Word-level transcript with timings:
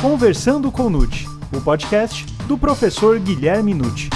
Conversando 0.00 0.70
com 0.70 0.88
Nute, 0.88 1.26
o 1.52 1.60
podcast 1.60 2.24
do 2.46 2.56
professor 2.56 3.18
Guilherme 3.18 3.74
Nute. 3.74 4.08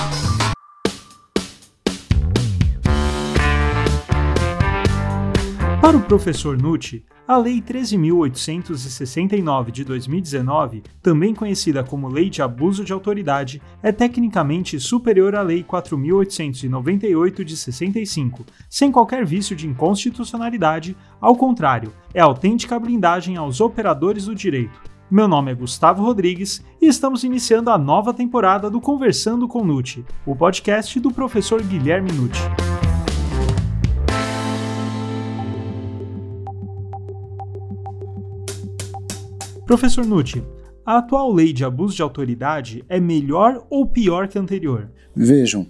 Para 5.81 5.97
o 5.97 6.03
professor 6.03 6.57
Nucci, 6.57 7.05
a 7.27 7.37
Lei 7.37 7.61
13.869 7.61 9.73
de 9.73 9.85
2019, 9.85 10.85
também 11.03 11.35
conhecida 11.35 11.83
como 11.83 12.09
Lei 12.09 12.31
de 12.31 12.43
Abuso 12.43 12.85
de 12.85 12.93
Autoridade, 12.93 13.61
é 13.83 13.91
tecnicamente 13.91 14.79
superior 14.79 15.35
à 15.35 15.43
Lei 15.43 15.65
4.898 15.65 17.43
de 17.43 17.57
65, 17.57 18.47
sem 18.71 18.93
qualquer 18.93 19.27
vício 19.27 19.57
de 19.57 19.67
inconstitucionalidade, 19.67 20.97
ao 21.21 21.35
contrário, 21.35 21.93
é 22.15 22.21
autêntica 22.21 22.79
blindagem 22.79 23.37
aos 23.37 23.61
operadores 23.61 24.27
do 24.27 24.35
direito. 24.37 24.92
Meu 25.13 25.29
nome 25.29 25.53
é 25.53 25.55
Gustavo 25.55 26.03
Rodrigues 26.03 26.65
e 26.81 26.87
estamos 26.87 27.23
iniciando 27.23 27.69
a 27.69 27.77
nova 27.77 28.15
temporada 28.15 28.71
do 28.71 28.81
Conversando 28.81 29.47
com 29.47 29.63
Nucci, 29.63 30.07
o 30.25 30.35
podcast 30.35 30.99
do 30.99 31.11
professor 31.11 31.63
Guilherme 31.63 32.11
Nucci. 32.13 32.41
Professor 39.67 40.07
Nucci, 40.07 40.43
a 40.83 40.97
atual 40.97 41.31
lei 41.31 41.53
de 41.53 41.63
abuso 41.63 41.95
de 41.95 42.01
autoridade 42.01 42.83
é 42.89 42.99
melhor 42.99 43.67
ou 43.69 43.87
pior 43.87 44.29
que 44.29 44.39
a 44.39 44.41
anterior? 44.41 44.91
Vejam, 45.15 45.67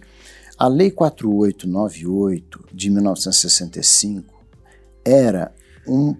a 0.56 0.68
Lei 0.68 0.92
4898 0.92 2.64
de 2.72 2.90
1965 2.90 4.32
era 5.04 5.52
um 5.84 6.14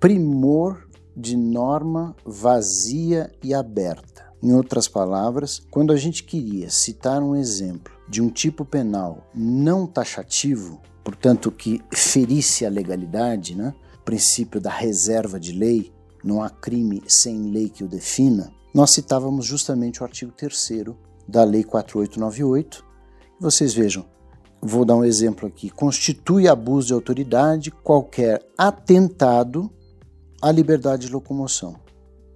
primor 0.00 0.83
de 1.16 1.36
norma 1.36 2.14
vazia 2.24 3.30
e 3.42 3.54
aberta. 3.54 4.24
Em 4.42 4.52
outras 4.52 4.88
palavras, 4.88 5.62
quando 5.70 5.92
a 5.92 5.96
gente 5.96 6.24
queria 6.24 6.68
citar 6.68 7.22
um 7.22 7.34
exemplo 7.34 7.92
de 8.08 8.20
um 8.20 8.28
tipo 8.28 8.64
penal 8.64 9.30
não 9.34 9.86
taxativo, 9.86 10.80
portanto 11.02 11.50
que 11.50 11.82
ferisse 11.92 12.66
a 12.66 12.68
legalidade, 12.68 13.54
né? 13.54 13.74
o 14.00 14.04
princípio 14.04 14.60
da 14.60 14.70
reserva 14.70 15.40
de 15.40 15.52
lei, 15.52 15.92
não 16.22 16.42
há 16.42 16.50
crime 16.50 17.02
sem 17.06 17.50
lei 17.50 17.68
que 17.68 17.84
o 17.84 17.88
defina, 17.88 18.52
nós 18.74 18.90
citávamos 18.90 19.46
justamente 19.46 20.02
o 20.02 20.04
artigo 20.04 20.32
3 20.32 20.70
da 21.28 21.44
Lei 21.44 21.62
4898. 21.62 22.84
Vocês 23.40 23.72
vejam, 23.72 24.04
vou 24.60 24.84
dar 24.84 24.96
um 24.96 25.04
exemplo 25.04 25.46
aqui: 25.46 25.70
constitui 25.70 26.48
abuso 26.48 26.88
de 26.88 26.92
autoridade 26.92 27.70
qualquer 27.70 28.44
atentado 28.58 29.70
à 30.44 30.52
liberdade 30.52 31.06
de 31.06 31.12
locomoção. 31.12 31.76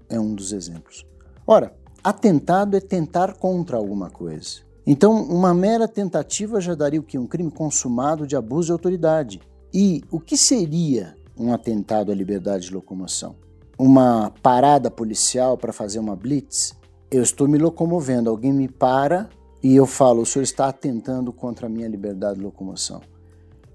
É 0.08 0.18
um 0.18 0.34
dos 0.34 0.52
exemplos. 0.52 1.04
Ora, 1.46 1.74
atentado 2.02 2.76
é 2.76 2.80
tentar 2.80 3.34
contra 3.34 3.76
alguma 3.76 4.10
coisa. 4.10 4.60
Então, 4.86 5.22
uma 5.22 5.52
mera 5.52 5.86
tentativa 5.86 6.60
já 6.60 6.74
daria 6.74 7.00
o 7.00 7.02
que? 7.02 7.18
Um 7.18 7.26
crime 7.26 7.50
consumado 7.50 8.26
de 8.26 8.36
abuso 8.36 8.66
de 8.66 8.72
autoridade. 8.72 9.40
E 9.72 10.02
o 10.10 10.18
que 10.18 10.36
seria 10.36 11.14
um 11.36 11.52
atentado 11.52 12.10
à 12.10 12.14
liberdade 12.14 12.66
de 12.66 12.74
locomoção? 12.74 13.36
uma 13.78 14.32
parada 14.42 14.90
policial 14.90 15.56
para 15.56 15.72
fazer 15.72 16.00
uma 16.00 16.16
blitz, 16.16 16.76
eu 17.10 17.22
estou 17.22 17.46
me 17.46 17.56
locomovendo, 17.56 18.28
alguém 18.28 18.52
me 18.52 18.68
para 18.68 19.30
e 19.62 19.76
eu 19.76 19.86
falo: 19.86 20.22
o 20.22 20.26
senhor 20.26 20.42
está 20.42 20.68
atentando 20.68 21.32
contra 21.32 21.66
a 21.66 21.70
minha 21.70 21.88
liberdade 21.88 22.38
de 22.38 22.44
locomoção, 22.44 23.00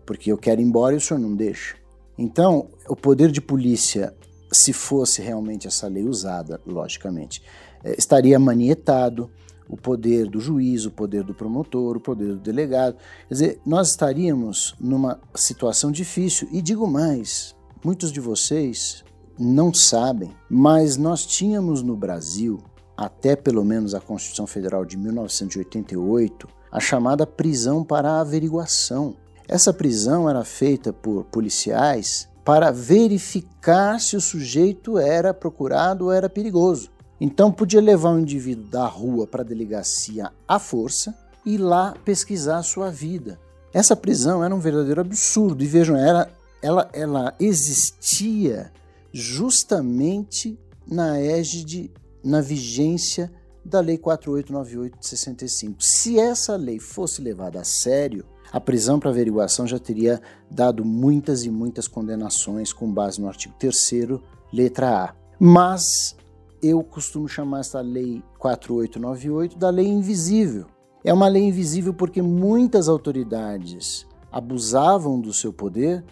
porque 0.05 0.31
eu 0.31 0.37
quero 0.37 0.59
ir 0.59 0.65
embora 0.65 0.93
e 0.93 0.97
o 0.97 1.01
senhor 1.01 1.19
não 1.19 1.33
deixa. 1.33 1.77
Então, 2.17 2.69
o 2.87 2.95
poder 2.95 3.31
de 3.31 3.41
polícia, 3.41 4.13
se 4.51 4.71
fosse 4.71 5.21
realmente 5.21 5.67
essa 5.67 5.87
lei 5.87 6.07
usada, 6.07 6.61
logicamente, 6.65 7.41
é, 7.83 7.95
estaria 7.97 8.37
manietado 8.39 9.29
o 9.67 9.77
poder 9.77 10.29
do 10.29 10.39
juiz, 10.39 10.85
o 10.85 10.91
poder 10.91 11.23
do 11.23 11.33
promotor, 11.33 11.97
o 11.97 11.99
poder 11.99 12.33
do 12.33 12.39
delegado. 12.39 12.97
Quer 13.27 13.33
dizer, 13.33 13.61
nós 13.65 13.89
estaríamos 13.89 14.75
numa 14.79 15.19
situação 15.33 15.91
difícil. 15.91 16.47
E 16.51 16.61
digo 16.61 16.87
mais: 16.87 17.55
muitos 17.83 18.11
de 18.11 18.19
vocês 18.19 19.03
não 19.39 19.73
sabem, 19.73 20.31
mas 20.49 20.97
nós 20.97 21.25
tínhamos 21.25 21.81
no 21.81 21.95
Brasil, 21.95 22.61
até 22.95 23.35
pelo 23.35 23.65
menos 23.65 23.95
a 23.95 23.99
Constituição 23.99 24.45
Federal 24.45 24.85
de 24.85 24.97
1988, 24.97 26.47
a 26.71 26.79
chamada 26.79 27.25
prisão 27.25 27.83
para 27.83 28.19
averiguação. 28.19 29.15
Essa 29.47 29.73
prisão 29.73 30.29
era 30.29 30.43
feita 30.43 30.93
por 30.93 31.25
policiais 31.25 32.29
para 32.43 32.71
verificar 32.71 33.99
se 33.99 34.15
o 34.15 34.21
sujeito 34.21 34.97
era 34.97 35.33
procurado 35.33 36.05
ou 36.05 36.11
era 36.11 36.29
perigoso. 36.29 36.89
Então 37.19 37.51
podia 37.51 37.81
levar 37.81 38.11
o 38.11 38.19
indivíduo 38.19 38.65
da 38.65 38.85
rua 38.85 39.25
para 39.25 39.41
a 39.41 39.45
delegacia 39.45 40.31
à 40.47 40.59
força 40.59 41.15
e 41.45 41.57
lá 41.57 41.93
pesquisar 42.03 42.57
a 42.57 42.63
sua 42.63 42.89
vida. 42.89 43.39
Essa 43.73 43.95
prisão 43.95 44.43
era 44.43 44.53
um 44.53 44.59
verdadeiro 44.59 45.01
absurdo 45.01 45.63
e 45.63 45.67
vejam, 45.67 45.95
era, 45.95 46.29
ela, 46.61 46.89
ela 46.93 47.33
existia 47.39 48.71
justamente 49.11 50.59
na 50.87 51.19
égide, 51.19 51.91
na 52.23 52.41
vigência 52.41 53.31
da 53.63 53.79
Lei 53.79 53.97
4898 53.97 54.99
de 54.99 55.07
65. 55.07 55.75
Se 55.79 56.19
essa 56.19 56.55
lei 56.55 56.79
fosse 56.79 57.21
levada 57.21 57.61
a 57.61 57.63
sério, 57.63 58.25
a 58.53 58.61
prisão 58.61 58.99
para 58.99 59.09
averiguação 59.09 59.65
já 59.65 59.79
teria 59.79 60.21
dado 60.49 60.85
muitas 60.85 61.43
e 61.43 61.49
muitas 61.49 61.87
condenações 61.87 62.71
com 62.71 62.93
base 62.93 63.19
no 63.19 63.27
artigo 63.27 63.55
3 63.57 64.21
letra 64.53 65.05
A. 65.05 65.15
Mas 65.39 66.15
eu 66.61 66.83
costumo 66.83 67.27
chamar 67.27 67.61
essa 67.61 67.81
lei 67.81 68.21
4898 68.37 69.57
da 69.57 69.71
lei 69.71 69.87
invisível. 69.87 70.67
É 71.03 71.11
uma 71.11 71.27
lei 71.27 71.41
invisível 71.43 71.95
porque 71.95 72.21
muitas 72.21 72.87
autoridades 72.87 74.05
abusavam 74.31 75.19
do 75.19 75.33
seu 75.33 75.51
poder 75.51 76.03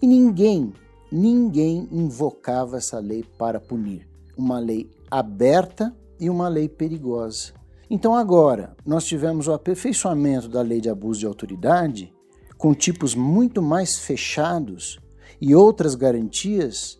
e 0.00 0.06
ninguém 0.06 0.74
ninguém 1.10 1.88
invocava 1.90 2.76
essa 2.76 2.98
lei 2.98 3.24
para 3.38 3.58
punir. 3.58 4.06
Uma 4.36 4.58
lei 4.58 4.90
aberta 5.10 5.96
e 6.20 6.28
uma 6.28 6.46
lei 6.48 6.68
perigosa. 6.68 7.54
Então, 7.88 8.14
agora, 8.14 8.76
nós 8.84 9.04
tivemos 9.04 9.46
o 9.46 9.52
aperfeiçoamento 9.52 10.48
da 10.48 10.60
lei 10.60 10.80
de 10.80 10.88
abuso 10.88 11.20
de 11.20 11.26
autoridade 11.26 12.12
com 12.58 12.74
tipos 12.74 13.14
muito 13.14 13.62
mais 13.62 13.98
fechados 13.98 14.98
e 15.40 15.54
outras 15.54 15.94
garantias, 15.94 16.98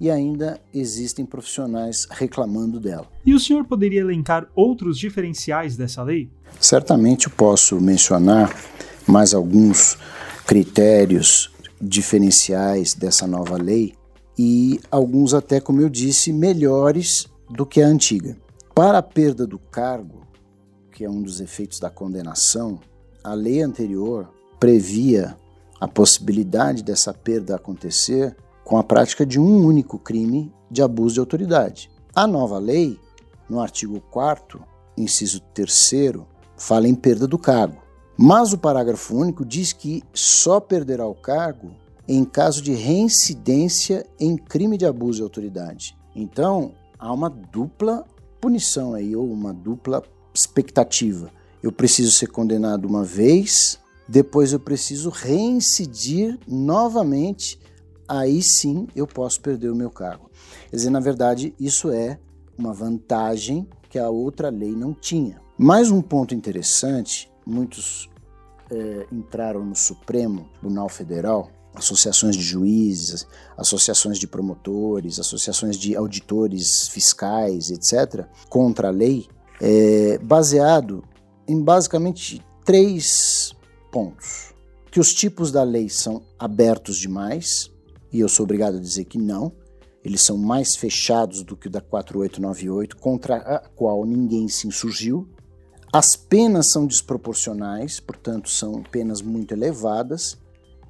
e 0.00 0.10
ainda 0.10 0.60
existem 0.72 1.24
profissionais 1.24 2.06
reclamando 2.10 2.80
dela. 2.80 3.06
E 3.24 3.32
o 3.32 3.38
senhor 3.38 3.64
poderia 3.64 4.00
elencar 4.00 4.48
outros 4.54 4.98
diferenciais 4.98 5.76
dessa 5.76 6.02
lei? 6.02 6.28
Certamente 6.60 7.30
posso 7.30 7.80
mencionar 7.80 8.54
mais 9.06 9.34
alguns 9.34 9.96
critérios 10.46 11.52
diferenciais 11.80 12.94
dessa 12.94 13.26
nova 13.26 13.56
lei 13.56 13.94
e 14.38 14.80
alguns 14.90 15.32
até, 15.32 15.60
como 15.60 15.80
eu 15.80 15.88
disse, 15.88 16.32
melhores 16.32 17.26
do 17.48 17.64
que 17.64 17.80
a 17.80 17.86
antiga. 17.86 18.36
Para 18.74 18.98
a 18.98 19.02
perda 19.02 19.46
do 19.46 19.58
cargo, 19.58 20.23
que 20.94 21.04
é 21.04 21.10
um 21.10 21.20
dos 21.20 21.40
efeitos 21.40 21.80
da 21.80 21.90
condenação, 21.90 22.78
a 23.24 23.34
lei 23.34 23.60
anterior 23.60 24.32
previa 24.60 25.36
a 25.80 25.88
possibilidade 25.88 26.84
dessa 26.84 27.12
perda 27.12 27.56
acontecer 27.56 28.36
com 28.64 28.78
a 28.78 28.84
prática 28.84 29.26
de 29.26 29.40
um 29.40 29.66
único 29.66 29.98
crime 29.98 30.52
de 30.70 30.80
abuso 30.82 31.14
de 31.14 31.20
autoridade. 31.20 31.90
A 32.14 32.28
nova 32.28 32.58
lei, 32.58 32.98
no 33.50 33.60
artigo 33.60 34.00
4 34.00 34.64
inciso 34.96 35.40
3 35.52 35.90
fala 36.56 36.86
em 36.86 36.94
perda 36.94 37.26
do 37.26 37.36
cargo. 37.36 37.82
Mas 38.16 38.52
o 38.52 38.58
parágrafo 38.58 39.16
único 39.16 39.44
diz 39.44 39.72
que 39.72 40.00
só 40.14 40.60
perderá 40.60 41.04
o 41.08 41.14
cargo 41.14 41.72
em 42.06 42.24
caso 42.24 42.62
de 42.62 42.72
reincidência 42.72 44.06
em 44.20 44.36
crime 44.36 44.78
de 44.78 44.86
abuso 44.86 45.16
de 45.16 45.22
autoridade. 45.24 45.96
Então, 46.14 46.72
há 46.96 47.12
uma 47.12 47.28
dupla 47.28 48.04
punição 48.40 48.94
aí, 48.94 49.16
ou 49.16 49.28
uma 49.28 49.52
dupla 49.52 50.00
expectativa. 50.34 51.30
Eu 51.62 51.72
preciso 51.72 52.12
ser 52.12 52.26
condenado 52.26 52.86
uma 52.86 53.04
vez, 53.04 53.78
depois 54.06 54.52
eu 54.52 54.60
preciso 54.60 55.08
reincidir 55.08 56.38
novamente, 56.46 57.58
aí 58.06 58.42
sim 58.42 58.86
eu 58.94 59.06
posso 59.06 59.40
perder 59.40 59.70
o 59.70 59.76
meu 59.76 59.90
cargo. 59.90 60.30
Quer 60.68 60.76
dizer, 60.76 60.90
na 60.90 61.00
verdade, 61.00 61.54
isso 61.58 61.90
é 61.90 62.18
uma 62.58 62.74
vantagem 62.74 63.66
que 63.88 63.98
a 63.98 64.10
outra 64.10 64.50
lei 64.50 64.72
não 64.72 64.92
tinha. 64.92 65.40
Mais 65.56 65.90
um 65.90 66.02
ponto 66.02 66.34
interessante 66.34 67.30
muitos 67.46 68.10
é, 68.70 69.06
entraram 69.12 69.64
no 69.64 69.76
Supremo 69.76 70.48
Tribunal 70.60 70.88
Federal, 70.88 71.50
associações 71.74 72.36
de 72.36 72.42
juízes, 72.42 73.26
associações 73.56 74.18
de 74.18 74.26
promotores, 74.26 75.18
associações 75.18 75.76
de 75.76 75.96
auditores 75.96 76.88
fiscais, 76.88 77.70
etc., 77.70 78.26
contra 78.48 78.88
a 78.88 78.90
lei, 78.90 79.28
é, 79.60 80.18
baseado 80.18 81.04
em 81.46 81.62
basicamente 81.62 82.42
três 82.64 83.54
pontos. 83.90 84.54
Que 84.90 85.00
os 85.00 85.12
tipos 85.12 85.50
da 85.50 85.62
lei 85.62 85.88
são 85.88 86.22
abertos 86.38 86.98
demais, 86.98 87.70
e 88.12 88.20
eu 88.20 88.28
sou 88.28 88.44
obrigado 88.44 88.76
a 88.76 88.80
dizer 88.80 89.04
que 89.04 89.18
não. 89.18 89.52
eles 90.04 90.22
são 90.22 90.36
mais 90.36 90.76
fechados 90.76 91.42
do 91.42 91.56
que 91.56 91.66
o 91.66 91.70
da 91.70 91.80
4898, 91.80 92.96
contra 92.98 93.36
a 93.36 93.58
qual 93.58 94.04
ninguém 94.04 94.48
se 94.48 94.68
insurgiu. 94.68 95.26
As 95.90 96.14
penas 96.14 96.70
são 96.70 96.86
desproporcionais, 96.86 98.00
portanto, 98.00 98.50
são 98.50 98.82
penas 98.82 99.22
muito 99.22 99.52
elevadas, 99.52 100.36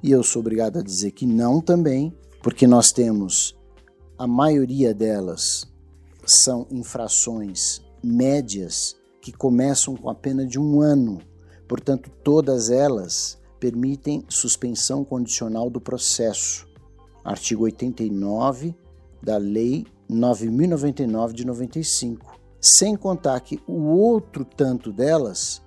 e 0.03 0.11
eu 0.11 0.21
sou 0.21 0.41
obrigado 0.41 0.79
a 0.79 0.83
dizer 0.83 1.11
que 1.11 1.25
não 1.25 1.61
também, 1.61 2.13
porque 2.43 2.67
nós 2.67 2.91
temos 2.91 3.55
a 4.17 4.27
maioria 4.27 4.93
delas 4.93 5.65
são 6.25 6.67
infrações 6.71 7.84
médias 8.05 8.95
que 9.21 9.31
começam 9.31 9.95
com 9.95 10.09
a 10.09 10.15
pena 10.15 10.45
de 10.45 10.59
um 10.59 10.81
ano, 10.81 11.19
portanto, 11.67 12.11
todas 12.23 12.69
elas 12.69 13.39
permitem 13.59 14.23
suspensão 14.29 15.03
condicional 15.03 15.69
do 15.69 15.81
processo. 15.81 16.67
Artigo 17.23 17.63
89 17.63 18.75
da 19.21 19.37
Lei 19.37 19.87
9099 20.07 21.33
de 21.33 21.45
95. 21.45 22.39
Sem 22.61 22.95
contar 22.95 23.39
que 23.39 23.59
o 23.67 23.85
outro 23.87 24.45
tanto 24.45 24.91
delas 24.91 25.61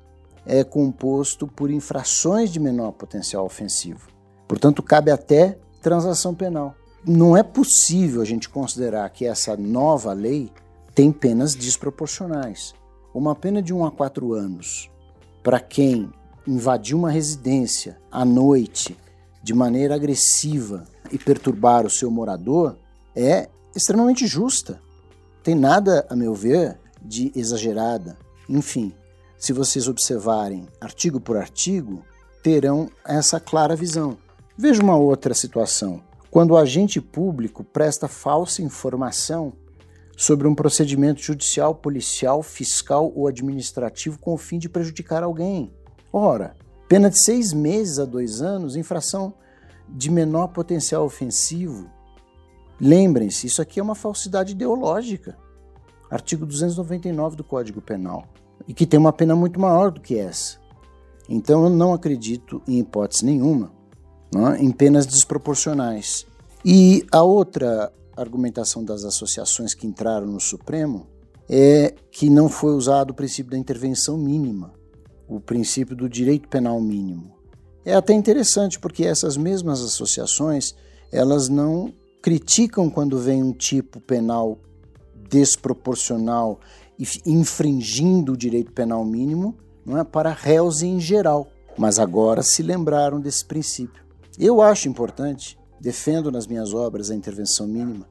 é 0.47 0.63
composto 0.63 1.47
por 1.47 1.71
infrações 1.71 2.51
de 2.51 2.61
menor 2.61 2.93
potencial 2.93 3.45
ofensivo. 3.45 4.09
Portanto, 4.47 4.83
cabe 4.83 5.11
até 5.11 5.59
transação 5.83 6.35
penal. 6.35 6.75
Não 7.05 7.37
é 7.37 7.43
possível 7.43 8.23
a 8.23 8.25
gente 8.25 8.49
considerar 8.49 9.09
que 9.11 9.27
essa 9.27 9.57
nova 9.57 10.13
lei 10.13 10.51
tem 10.99 11.13
penas 11.13 11.55
desproporcionais. 11.55 12.75
Uma 13.15 13.33
pena 13.33 13.63
de 13.63 13.73
1 13.73 13.85
a 13.87 13.91
4 13.93 14.33
anos 14.33 14.91
para 15.45 15.61
quem 15.61 16.13
invadiu 16.45 16.99
uma 16.99 17.09
residência 17.09 18.01
à 18.11 18.25
noite 18.25 18.99
de 19.41 19.55
maneira 19.55 19.95
agressiva 19.95 20.83
e 21.13 21.17
perturbar 21.17 21.87
o 21.87 21.91
seu 21.91 22.11
morador 22.11 22.77
é 23.15 23.49
extremamente 23.77 24.27
justa. 24.27 24.83
Tem 25.41 25.55
nada, 25.55 26.05
a 26.11 26.17
meu 26.17 26.35
ver, 26.35 26.77
de 27.01 27.31
exagerada. 27.33 28.19
Enfim, 28.49 28.93
se 29.39 29.53
vocês 29.53 29.87
observarem 29.87 30.67
artigo 30.81 31.21
por 31.21 31.37
artigo, 31.37 32.05
terão 32.43 32.91
essa 33.07 33.39
clara 33.39 33.77
visão. 33.77 34.19
Veja 34.57 34.83
uma 34.83 34.97
outra 34.97 35.33
situação. 35.33 36.03
Quando 36.29 36.51
o 36.51 36.57
agente 36.57 37.01
público 37.01 37.63
presta 37.63 38.09
falsa 38.09 38.63
informação 38.63 39.53
sobre 40.19 40.49
um 40.49 40.55
procedimento 40.55 41.23
judicial, 41.23 41.75
policial, 41.75 42.43
fiscal 42.43 43.13
ou 43.15 43.29
administrativo 43.29 44.19
com 44.19 44.35
o 44.35 44.39
fim 44.39 44.59
de 44.59 44.69
prejudicar 44.69 45.23
alguém. 45.23 45.73
Ora, 46.13 46.57
pena 46.89 47.09
de 47.09 47.23
seis 47.23 47.53
meses 47.53 47.99
a 47.99 48.05
dois 48.05 48.43
anos, 48.43 48.75
infração 48.75 49.33
de 49.89 50.11
menor 50.11 50.49
potencial 50.49 51.05
ofensivo, 51.05 51.89
Lembrem-se, 52.81 53.47
isso 53.47 53.61
aqui 53.61 53.81
é 53.81 53.83
uma 53.83 53.95
falsidade 53.95 54.53
ideológica. 54.53 55.37
Artigo 56.11 56.47
299 56.47 57.37
do 57.37 57.45
Código 57.45 57.81
Penal. 57.81 58.25
E 58.67 58.75
que 58.75 58.87
tem 58.87 58.99
uma 58.99 59.13
pena 59.13 59.35
muito 59.35 59.59
maior 59.59 59.91
do 59.91 60.01
que 60.01 60.17
essa. 60.17 60.59
Então 61.29 61.65
eu 61.65 61.71
não 61.71 61.93
acredito, 61.93 62.63
em 62.67 62.79
hipótese 62.79 63.25
nenhuma, 63.25 63.73
não, 64.33 64.53
é, 64.53 64.61
em 64.61 64.71
penas 64.71 65.07
desproporcionais. 65.07 66.27
E 66.65 67.05
a 67.13 67.23
outra 67.23 67.93
argumentação 68.21 68.85
das 68.85 69.05
associações 69.05 69.75
que 69.75 69.87
entraram 69.87 70.27
no 70.27 70.41
Supremo 70.41 71.07
é 71.49 71.95
que 72.11 72.29
não 72.29 72.49
foi 72.49 72.73
usado 72.73 73.11
o 73.11 73.15
princípio 73.15 73.53
da 73.53 73.59
intervenção 73.59 74.19
mínima, 74.19 74.73
o 75.27 75.41
princípio 75.41 75.97
do 75.97 76.09
direito 76.09 76.49
penal 76.49 76.81
mínimo. 76.81 77.37
É 77.85 77.95
até 77.95 78.13
interessante 78.13 78.79
porque 78.79 79.05
essas 79.05 79.37
mesmas 79.37 79.81
associações 79.83 80.75
elas 81.11 81.49
não 81.49 81.93
criticam 82.21 82.91
quando 82.91 83.19
vem 83.19 83.43
um 83.43 83.53
tipo 83.53 84.01
penal 84.01 84.59
desproporcional 85.29 86.61
e 86.99 87.07
infringindo 87.25 88.33
o 88.33 88.37
direito 88.37 88.73
penal 88.73 89.05
mínimo 89.05 89.57
não 89.87 89.97
é, 89.97 90.05
para 90.05 90.33
réus 90.33 90.83
em 90.83 91.01
geral, 91.01 91.51
mas 91.79 91.99
agora 91.99 92.43
se 92.43 92.63
lembraram 92.63 93.21
desse 93.21 93.45
princípio. 93.45 94.05
Eu 94.39 94.61
acho 94.61 94.89
importante, 94.89 95.58
defendo 95.81 96.31
nas 96.31 96.47
minhas 96.47 96.75
obras 96.75 97.11
a 97.11 97.15
intervenção 97.15 97.67
mínima, 97.67 98.09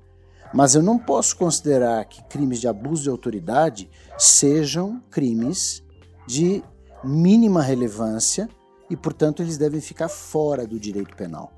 mas 0.54 0.76
eu 0.76 0.82
não 0.82 0.98
posso 0.98 1.36
considerar 1.36 2.06
que 2.06 2.24
crimes 2.24 2.60
de 2.60 2.68
abuso 2.68 3.04
de 3.04 3.10
autoridade 3.10 3.90
sejam 4.18 5.02
crimes 5.10 5.84
de 6.26 6.64
mínima 7.04 7.62
relevância 7.62 8.50
e, 8.90 8.96
portanto, 8.96 9.42
eles 9.42 9.58
devem 9.58 9.82
ficar 9.82 10.08
fora 10.08 10.66
do 10.66 10.80
direito 10.80 11.16
penal. 11.16 11.52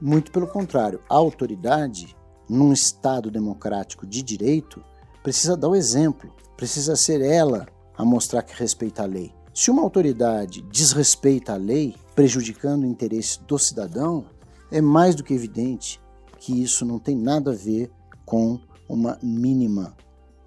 Muito 0.00 0.30
pelo 0.30 0.46
contrário, 0.46 1.00
a 1.08 1.14
autoridade, 1.14 2.16
num 2.48 2.72
Estado 2.72 3.30
democrático 3.30 4.06
de 4.06 4.22
direito, 4.22 4.82
precisa 5.22 5.56
dar 5.56 5.68
o 5.68 5.74
exemplo, 5.74 6.32
precisa 6.56 6.94
ser 6.94 7.20
ela 7.20 7.66
a 7.96 8.04
mostrar 8.04 8.42
que 8.42 8.54
respeita 8.54 9.02
a 9.02 9.06
lei. 9.06 9.34
Se 9.52 9.70
uma 9.70 9.82
autoridade 9.82 10.62
desrespeita 10.62 11.54
a 11.54 11.56
lei, 11.56 11.96
prejudicando 12.14 12.82
o 12.82 12.86
interesse 12.86 13.42
do 13.42 13.58
cidadão, 13.58 14.26
é 14.76 14.80
mais 14.82 15.14
do 15.14 15.24
que 15.24 15.32
evidente 15.32 15.98
que 16.38 16.62
isso 16.62 16.84
não 16.84 16.98
tem 16.98 17.16
nada 17.16 17.50
a 17.50 17.54
ver 17.54 17.90
com 18.26 18.60
uma 18.86 19.18
mínima 19.22 19.96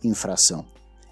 infração. 0.03 0.63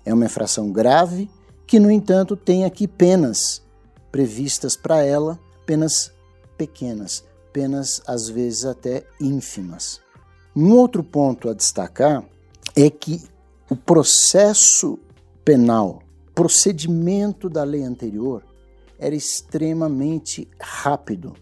É 0.05 0.13
uma 0.13 0.25
infração 0.25 0.71
grave 0.71 1.27
que, 1.65 1.79
no 1.79 1.89
entanto, 1.89 2.37
tem 2.37 2.63
aqui 2.63 2.87
penas 2.87 3.63
previstas 4.11 4.75
para 4.75 5.03
ela, 5.03 5.39
penas 5.65 6.13
pequenas, 6.55 7.23
penas 7.51 8.03
às 8.05 8.29
vezes 8.29 8.65
até 8.65 9.03
ínfimas. 9.19 9.99
Um 10.55 10.73
outro 10.73 11.03
ponto 11.03 11.49
a 11.49 11.55
destacar 11.55 12.23
é 12.75 12.87
que 12.87 13.27
o 13.67 13.75
processo 13.75 14.99
penal, 15.43 16.03
procedimento 16.35 17.49
da 17.49 17.63
lei 17.63 17.81
anterior, 17.81 18.43
era 18.99 19.15
extremamente 19.15 20.47
rápido, 20.61 21.33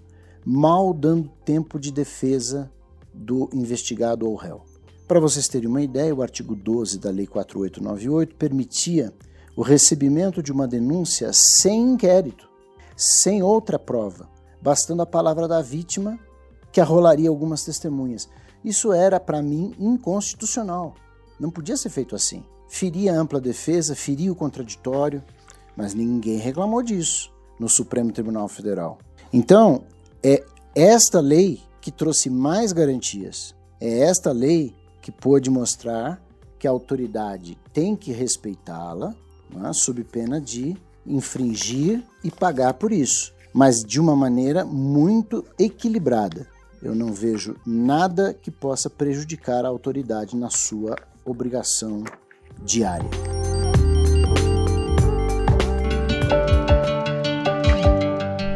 mal 0.45 0.93
dando 0.93 1.29
tempo 1.43 1.79
de 1.79 1.91
defesa 1.91 2.71
do 3.13 3.49
investigado 3.51 4.29
ou 4.29 4.35
réu. 4.35 4.61
Para 5.07 5.19
vocês 5.19 5.47
terem 5.47 5.67
uma 5.67 5.81
ideia, 5.81 6.13
o 6.13 6.21
artigo 6.21 6.55
12 6.55 6.99
da 6.99 7.09
Lei 7.09 7.25
4898 7.25 8.35
permitia 8.35 9.13
o 9.55 9.61
recebimento 9.61 10.43
de 10.43 10.51
uma 10.51 10.67
denúncia 10.67 11.31
sem 11.33 11.93
inquérito, 11.93 12.49
sem 12.95 13.41
outra 13.41 13.79
prova, 13.79 14.29
bastando 14.61 15.01
a 15.01 15.05
palavra 15.05 15.47
da 15.47 15.61
vítima 15.61 16.19
que 16.71 16.81
arrolaria 16.81 17.29
algumas 17.29 17.63
testemunhas. 17.63 18.27
Isso 18.63 18.91
era, 18.91 19.19
para 19.19 19.41
mim, 19.41 19.73
inconstitucional. 19.79 20.95
Não 21.39 21.49
podia 21.49 21.77
ser 21.77 21.89
feito 21.89 22.15
assim. 22.15 22.43
Feria 22.67 23.13
a 23.13 23.17
ampla 23.17 23.39
defesa, 23.39 23.95
feria 23.95 24.31
o 24.31 24.35
contraditório, 24.35 25.23
mas 25.77 25.93
ninguém 25.93 26.37
reclamou 26.37 26.81
disso 26.81 27.31
no 27.59 27.69
Supremo 27.69 28.11
Tribunal 28.11 28.47
Federal. 28.47 28.97
Então, 29.31 29.83
é 30.25 30.43
esta 30.73 31.19
lei 31.19 31.61
que 31.79 31.91
trouxe 31.91 32.29
mais 32.29 32.71
garantias. 32.71 33.55
É 33.79 33.99
esta 33.99 34.31
lei 34.31 34.75
que 35.01 35.11
pôde 35.11 35.49
mostrar 35.49 36.21
que 36.57 36.67
a 36.67 36.71
autoridade 36.71 37.57
tem 37.71 37.95
que 37.95 38.11
respeitá-la, 38.11 39.13
né, 39.49 39.71
sob 39.73 40.03
pena 40.03 40.41
de 40.41 40.75
infringir 41.05 42.03
e 42.23 42.31
pagar 42.31 42.73
por 42.73 42.91
isso 42.91 43.35
mas 43.55 43.85
de 43.85 44.01
uma 44.01 44.17
maneira 44.17 44.65
muito 44.65 45.45
equilibrada. 45.57 46.45
Eu 46.83 46.93
não 46.93 47.13
vejo 47.13 47.55
nada 47.65 48.33
que 48.33 48.51
possa 48.51 48.89
prejudicar 48.89 49.63
a 49.63 49.69
autoridade 49.69 50.35
na 50.35 50.49
sua 50.49 50.97
obrigação 51.23 52.03
diária. 52.61 53.34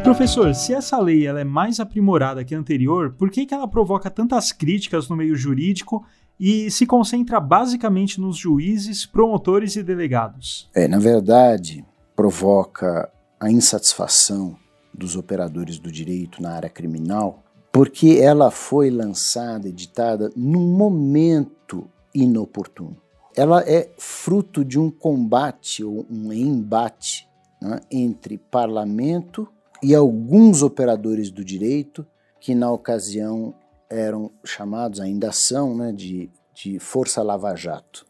Professor, 0.09 0.55
se 0.55 0.73
essa 0.73 0.99
lei 0.99 1.27
ela 1.27 1.39
é 1.39 1.43
mais 1.43 1.79
aprimorada 1.79 2.43
que 2.43 2.55
a 2.55 2.57
anterior, 2.57 3.13
por 3.13 3.29
que, 3.29 3.45
que 3.45 3.53
ela 3.53 3.67
provoca 3.67 4.09
tantas 4.09 4.51
críticas 4.51 5.07
no 5.07 5.15
meio 5.15 5.35
jurídico 5.35 6.03
e 6.39 6.71
se 6.71 6.87
concentra 6.87 7.39
basicamente 7.39 8.19
nos 8.19 8.35
juízes, 8.35 9.05
promotores 9.05 9.75
e 9.75 9.83
delegados? 9.83 10.67
É, 10.73 10.87
na 10.87 10.97
verdade, 10.97 11.85
provoca 12.15 13.07
a 13.39 13.51
insatisfação 13.51 14.57
dos 14.91 15.15
operadores 15.15 15.77
do 15.77 15.91
direito 15.91 16.41
na 16.41 16.53
área 16.53 16.71
criminal, 16.71 17.43
porque 17.71 18.17
ela 18.19 18.49
foi 18.49 18.89
lançada, 18.89 19.69
editada 19.69 20.31
num 20.35 20.75
momento 20.75 21.87
inoportuno. 22.15 22.97
Ela 23.37 23.61
é 23.61 23.91
fruto 23.99 24.65
de 24.65 24.79
um 24.79 24.89
combate 24.89 25.83
ou 25.83 26.03
um 26.09 26.33
embate 26.33 27.27
né, 27.61 27.79
entre 27.91 28.39
parlamento 28.39 29.47
e 29.81 29.95
alguns 29.95 30.62
operadores 30.62 31.31
do 31.31 31.43
direito 31.43 32.05
que 32.39 32.53
na 32.53 32.71
ocasião 32.71 33.53
eram 33.89 34.31
chamados, 34.43 35.00
ainda 35.00 35.31
são, 35.31 35.75
né, 35.75 35.91
de, 35.91 36.29
de 36.53 36.79
Força 36.79 37.24
Lava 37.24 37.55
Jato. 37.55 38.05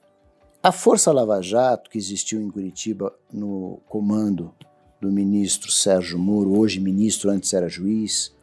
A 0.61 0.71
Força 0.71 1.11
Lava 1.11 1.41
Jato, 1.41 1.89
que 1.89 1.97
existiu 1.97 2.41
em 2.41 2.49
Curitiba 2.49 3.13
no 3.31 3.79
comando 3.87 4.53
do 4.99 5.11
ministro 5.11 5.71
Sérgio 5.71 6.19
Moro, 6.19 6.59
hoje 6.59 6.79
ministro, 6.79 7.29
antes 7.29 7.53
era 7.53 7.69
juiz, 7.69 8.35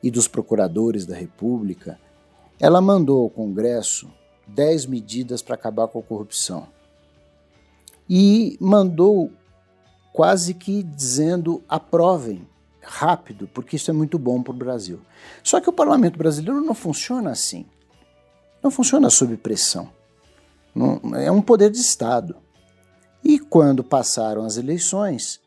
e 0.00 0.10
dos 0.10 0.28
procuradores 0.28 1.04
da 1.04 1.16
República, 1.16 1.98
ela 2.60 2.80
mandou 2.80 3.24
ao 3.24 3.30
Congresso 3.30 4.08
10 4.46 4.86
medidas 4.86 5.42
para 5.42 5.56
acabar 5.56 5.88
com 5.88 5.98
a 5.98 6.02
corrupção. 6.02 6.68
E 8.08 8.56
mandou 8.60 9.30
quase 10.12 10.54
que 10.54 10.82
dizendo 10.82 11.62
aprovem 11.68 12.46
rápido, 12.88 13.48
porque 13.52 13.76
isso 13.76 13.90
é 13.90 13.94
muito 13.94 14.18
bom 14.18 14.42
para 14.42 14.52
o 14.52 14.56
Brasil. 14.56 15.00
Só 15.42 15.60
que 15.60 15.68
o 15.68 15.72
parlamento 15.72 16.18
brasileiro 16.18 16.60
não 16.60 16.74
funciona 16.74 17.30
assim. 17.30 17.66
Não 18.62 18.70
funciona 18.70 19.10
sob 19.10 19.36
pressão. 19.36 19.88
Não, 20.74 21.00
é 21.14 21.30
um 21.30 21.42
poder 21.42 21.70
de 21.70 21.78
Estado. 21.78 22.36
E 23.22 23.38
quando 23.38 23.84
passaram 23.84 24.44
as 24.44 24.56
eleições, 24.56 25.40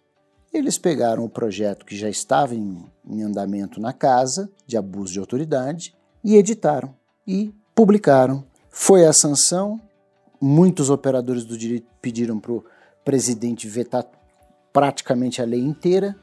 eles 0.54 0.78
pegaram 0.78 1.24
o 1.24 1.30
projeto 1.30 1.86
que 1.86 1.98
já 1.98 2.10
estava 2.10 2.54
em, 2.54 2.86
em 3.08 3.24
andamento 3.24 3.80
na 3.80 3.94
casa, 3.94 4.50
de 4.68 4.78
abuso 4.78 5.14
de 5.14 5.20
autoridade, 5.20 5.96
e 6.24 6.36
editaram 6.36 6.94
e 7.26 7.54
publicaram. 7.74 8.44
Foi 8.70 9.06
a 9.06 9.14
sanção, 9.14 9.80
muitos 10.40 10.90
operadores 10.90 11.44
do 11.44 11.58
direito 11.58 11.88
pediram 12.02 12.40
para 12.40 12.52
o 12.52 12.64
presidente 13.04 13.68
vetar 13.68 14.06
praticamente 14.72 15.42
a 15.42 15.46
lei 15.46 15.62
inteira. 15.62 16.16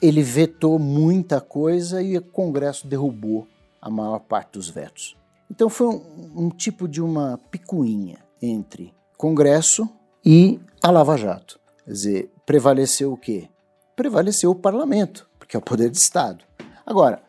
Ele 0.00 0.22
vetou 0.22 0.78
muita 0.78 1.40
coisa 1.40 2.02
e 2.02 2.16
o 2.16 2.22
Congresso 2.22 2.86
derrubou 2.86 3.46
a 3.80 3.90
maior 3.90 4.20
parte 4.20 4.52
dos 4.52 4.68
vetos. 4.68 5.16
Então 5.50 5.68
foi 5.68 5.88
um, 5.88 6.32
um 6.36 6.50
tipo 6.50 6.86
de 6.86 7.02
uma 7.02 7.38
picuinha 7.50 8.18
entre 8.40 8.94
Congresso 9.16 9.88
e 10.24 10.60
a 10.82 10.90
Lava 10.90 11.16
Jato. 11.16 11.58
Quer 11.84 11.92
dizer, 11.92 12.32
prevaleceu 12.46 13.12
o 13.12 13.16
quê? 13.16 13.48
Prevaleceu 13.96 14.50
o 14.50 14.54
parlamento, 14.54 15.28
porque 15.38 15.56
é 15.56 15.58
o 15.58 15.62
poder 15.62 15.90
de 15.90 15.98
Estado. 15.98 16.44
Agora, 16.86 17.22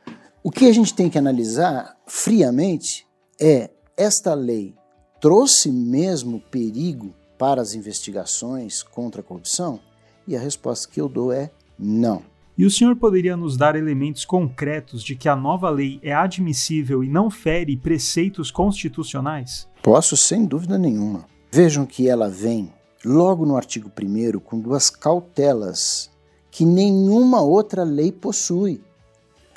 o 0.43 0.49
que 0.49 0.67
a 0.67 0.73
gente 0.73 0.93
tem 0.93 1.09
que 1.09 1.17
analisar 1.17 1.97
friamente 2.07 3.07
é 3.39 3.69
esta 3.97 4.33
lei 4.33 4.75
trouxe 5.19 5.71
mesmo 5.71 6.39
perigo 6.39 7.13
para 7.37 7.61
as 7.61 7.75
investigações 7.75 8.81
contra 8.81 9.21
a 9.21 9.23
corrupção? 9.23 9.79
E 10.27 10.35
a 10.35 10.39
resposta 10.39 10.89
que 10.89 10.99
eu 10.99 11.07
dou 11.07 11.31
é 11.31 11.51
não. 11.77 12.23
E 12.61 12.65
o 12.65 12.69
senhor 12.69 12.95
poderia 12.95 13.35
nos 13.35 13.57
dar 13.57 13.75
elementos 13.75 14.23
concretos 14.23 15.03
de 15.03 15.15
que 15.15 15.27
a 15.27 15.35
nova 15.35 15.67
lei 15.67 15.99
é 16.03 16.13
admissível 16.13 17.03
e 17.03 17.09
não 17.09 17.27
fere 17.27 17.75
preceitos 17.75 18.51
constitucionais? 18.51 19.67
Posso, 19.81 20.15
sem 20.15 20.45
dúvida 20.45 20.77
nenhuma. 20.77 21.25
Vejam 21.51 21.87
que 21.87 22.07
ela 22.07 22.29
vem 22.29 22.71
logo 23.03 23.47
no 23.47 23.57
artigo 23.57 23.89
1 23.89 24.39
com 24.41 24.59
duas 24.59 24.91
cautelas 24.91 26.11
que 26.51 26.63
nenhuma 26.63 27.41
outra 27.41 27.83
lei 27.83 28.11
possui. 28.11 28.83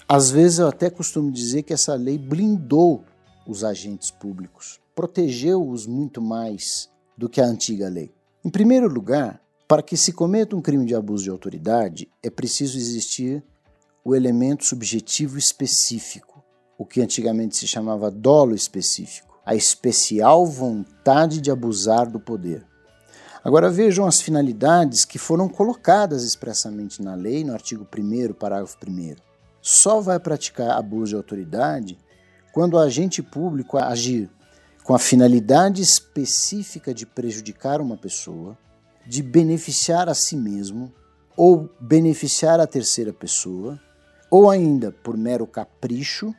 Às 0.09 0.31
vezes 0.31 0.59
eu 0.59 0.69
até 0.69 0.89
costumo 0.89 1.31
dizer 1.31 1.63
que 1.63 1.75
essa 1.75 1.95
lei 1.97 2.17
blindou 2.17 3.05
os 3.47 3.65
agentes 3.65 4.11
públicos, 4.11 4.81
protegeu-os 4.95 5.87
muito 5.87 6.23
mais 6.23 6.89
do 7.19 7.29
que 7.29 7.43
a 7.43 7.45
antiga 7.45 7.87
lei. 7.87 8.15
Em 8.43 8.49
primeiro 8.49 8.89
lugar, 8.89 9.44
para 9.75 9.83
que 9.83 9.97
se 9.97 10.13
cometa 10.13 10.55
um 10.55 10.63
crime 10.63 10.87
de 10.87 10.95
abuso 10.95 11.25
de 11.25 11.31
autoridade, 11.31 12.09
é 12.23 12.31
preciso 12.31 12.79
existir 12.79 13.43
o 14.05 14.15
elemento 14.15 14.65
subjetivo 14.65 15.37
específico, 15.37 16.45
o 16.79 16.87
que 16.87 17.03
antigamente 17.03 17.57
se 17.57 17.67
chamava 17.67 18.09
dolo 18.09 18.55
específico, 18.55 19.37
a 19.45 19.57
especial 19.57 20.47
vontade 20.47 21.41
de 21.41 21.51
abusar 21.51 22.09
do 22.09 22.21
poder. 22.21 22.65
Agora 23.43 23.69
vejam 23.69 24.07
as 24.07 24.21
finalidades 24.21 25.05
que 25.05 25.19
foram 25.19 25.49
colocadas 25.49 26.23
expressamente 26.23 27.03
na 27.03 27.17
lei, 27.17 27.43
no 27.43 27.53
artigo 27.53 27.85
1, 27.85 28.33
parágrafo 28.35 28.77
1 28.89 29.17
só 29.61 30.01
vai 30.01 30.21
praticar 30.21 30.79
abuso 30.79 31.07
de 31.07 31.17
autoridade 31.17 31.99
quando 32.53 32.75
o 32.75 32.79
agente 32.79 33.21
público 33.25 33.77
agir 33.77 34.31
com 34.85 34.95
a 34.95 35.01
finalidade 35.01 35.83
específica 35.83 36.95
de 36.95 37.05
prejudicar 37.05 37.81
uma 37.81 37.97
pessoa, 37.97 38.57
de 39.07 39.23
beneficiar 39.23 40.09
a 40.09 40.15
si 40.15 40.37
mesmo 40.37 40.93
ou 41.37 41.69
beneficiar 41.81 42.61
a 42.61 42.67
terceira 42.67 43.13
pessoa, 43.13 43.81
ou 44.31 44.49
ainda 44.49 44.93
por 44.93 45.17
mero 45.17 45.47
capricho 45.47 46.35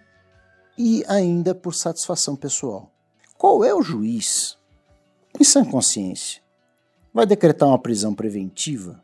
e 0.78 1.04
ainda 1.08 1.54
por 1.54 1.74
satisfação 1.74 2.36
pessoal. 2.36 2.92
Qual 3.38 3.64
é 3.64 3.74
o 3.74 3.82
juiz, 3.82 4.58
em 5.40 5.44
sã 5.44 5.66
consciência, 5.66 6.42
vai 7.14 7.26
decretar 7.26 7.68
uma 7.68 7.80
prisão 7.80 8.14
preventiva 8.14 9.02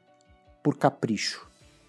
por 0.63 0.77
capricho 0.77 1.47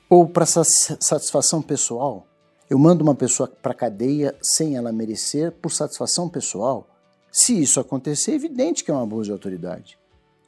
ou 0.08 0.28
para 0.28 0.44
satisfação 0.44 1.62
pessoal, 1.62 2.26
eu 2.68 2.78
mando 2.78 3.02
uma 3.02 3.14
pessoa 3.14 3.48
para 3.48 3.72
a 3.72 3.74
cadeia 3.74 4.36
sem 4.42 4.76
ela 4.76 4.92
merecer 4.92 5.52
por 5.52 5.70
satisfação 5.70 6.28
pessoal. 6.28 6.86
Se 7.30 7.60
isso 7.60 7.80
acontecer, 7.80 8.32
é 8.32 8.34
evidente 8.34 8.84
que 8.84 8.90
é 8.90 8.94
um 8.94 9.02
abuso 9.02 9.24
de 9.24 9.32
autoridade. 9.32 9.98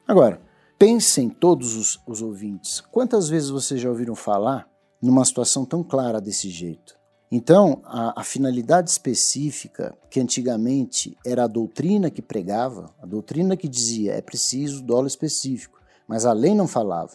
Agora, 0.07 0.39
pensem 0.77 1.29
todos 1.29 1.75
os, 1.75 1.99
os 2.05 2.21
ouvintes, 2.21 2.81
quantas 2.81 3.29
vezes 3.29 3.49
vocês 3.49 3.79
já 3.79 3.89
ouviram 3.89 4.15
falar 4.15 4.67
numa 5.01 5.25
situação 5.25 5.65
tão 5.65 5.83
clara 5.83 6.19
desse 6.19 6.49
jeito? 6.49 6.95
Então, 7.31 7.81
a, 7.83 8.21
a, 8.21 8.23
finalidade 8.23 8.89
específica, 8.89 9.97
que 10.09 10.19
antigamente 10.19 11.17
era 11.25 11.43
a 11.43 11.47
doutrina 11.47 12.09
que 12.09 12.21
pregava, 12.21 12.93
a 13.01 13.05
doutrina 13.05 13.57
que 13.57 13.67
dizia 13.67 14.13
é 14.13 14.21
preciso 14.21 14.83
dólar 14.83 15.07
específico, 15.07 15.79
mas 16.07 16.25
a 16.25 16.33
lei 16.33 16.53
não 16.53 16.67
falava. 16.67 17.11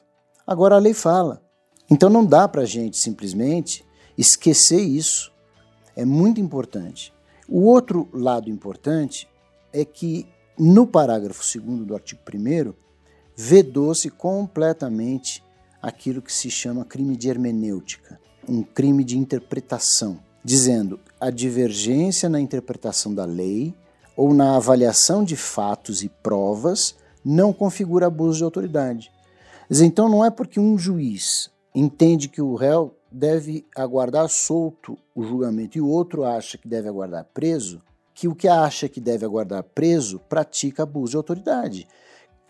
Agora 0.47 0.75
a 0.75 0.79
lei 0.79 0.93
fala. 0.93 1.43
Então 1.89 2.11
não 2.11 2.25
dá 2.25 2.49
para 2.49 2.63
a 2.63 2.67
gente 2.67 2.99
simplesmente 2.99 3.85
esquecer 4.19 4.81
isso. 4.81 5.33
É 5.95 6.05
muito 6.05 6.41
importante. 6.41 7.15
O 7.49 7.63
outro 7.63 8.09
lado 8.13 8.51
importante 8.51 9.29
é 9.73 9.85
que 9.85 10.27
no 10.59 10.87
parágrafo 10.87 11.43
2 11.43 11.87
do 11.87 11.95
artigo 11.95 12.21
1 12.21 12.75
vedou-se 13.43 14.11
completamente 14.11 15.43
aquilo 15.81 16.21
que 16.21 16.31
se 16.31 16.51
chama 16.51 16.85
crime 16.85 17.17
de 17.17 17.31
hermenêutica, 17.31 18.21
um 18.47 18.63
crime 18.63 19.03
de 19.03 19.17
interpretação, 19.17 20.19
dizendo 20.45 21.01
a 21.19 21.31
divergência 21.31 22.29
na 22.29 22.39
interpretação 22.39 23.15
da 23.15 23.25
lei 23.25 23.75
ou 24.15 24.35
na 24.35 24.57
avaliação 24.57 25.25
de 25.25 25.37
fatos 25.37 26.03
e 26.03 26.11
provas 26.11 26.95
não 27.25 27.51
configura 27.51 28.09
abuso 28.09 28.37
de 28.37 28.45
autoridade. 28.45 29.11
Então 29.71 30.07
não 30.07 30.23
é 30.23 30.31
porque 30.31 30.61
um 30.61 30.77
juiz 30.77 31.51
entende 31.75 32.29
que 32.29 32.43
o 32.43 32.55
réu 32.55 32.95
deve 33.11 33.65
aguardar 33.75 34.29
solto 34.29 34.99
o 35.15 35.23
julgamento 35.23 35.79
e 35.79 35.81
o 35.81 35.89
outro 35.89 36.27
acha 36.27 36.59
que 36.59 36.69
deve 36.69 36.91
aguardar 36.91 37.27
preso, 37.33 37.81
que 38.13 38.29
o 38.29 38.35
que 38.35 38.49
acha 38.49 38.87
que 38.87 39.01
deve 39.01 39.25
aguardar 39.25 39.63
preso 39.63 40.21
pratica 40.29 40.83
abuso 40.83 41.13
de 41.13 41.17
autoridade. 41.17 41.89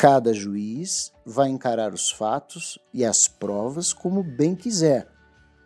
Cada 0.00 0.32
juiz 0.32 1.12
vai 1.26 1.50
encarar 1.50 1.92
os 1.92 2.10
fatos 2.10 2.78
e 2.90 3.04
as 3.04 3.28
provas 3.28 3.92
como 3.92 4.22
bem 4.22 4.54
quiser, 4.54 5.06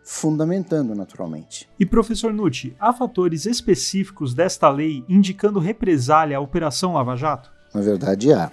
fundamentando 0.03 0.93
naturalmente. 0.93 1.69
E 1.79 1.85
professor 1.85 2.33
Nucci, 2.33 2.75
há 2.77 2.91
fatores 2.91 3.45
específicos 3.45 4.33
desta 4.33 4.67
lei 4.67 5.05
indicando 5.07 5.57
represália 5.57 6.35
à 6.35 6.41
Operação 6.41 6.95
Lava 6.95 7.15
Jato? 7.15 7.49
Na 7.73 7.79
verdade, 7.79 8.33
há. 8.33 8.51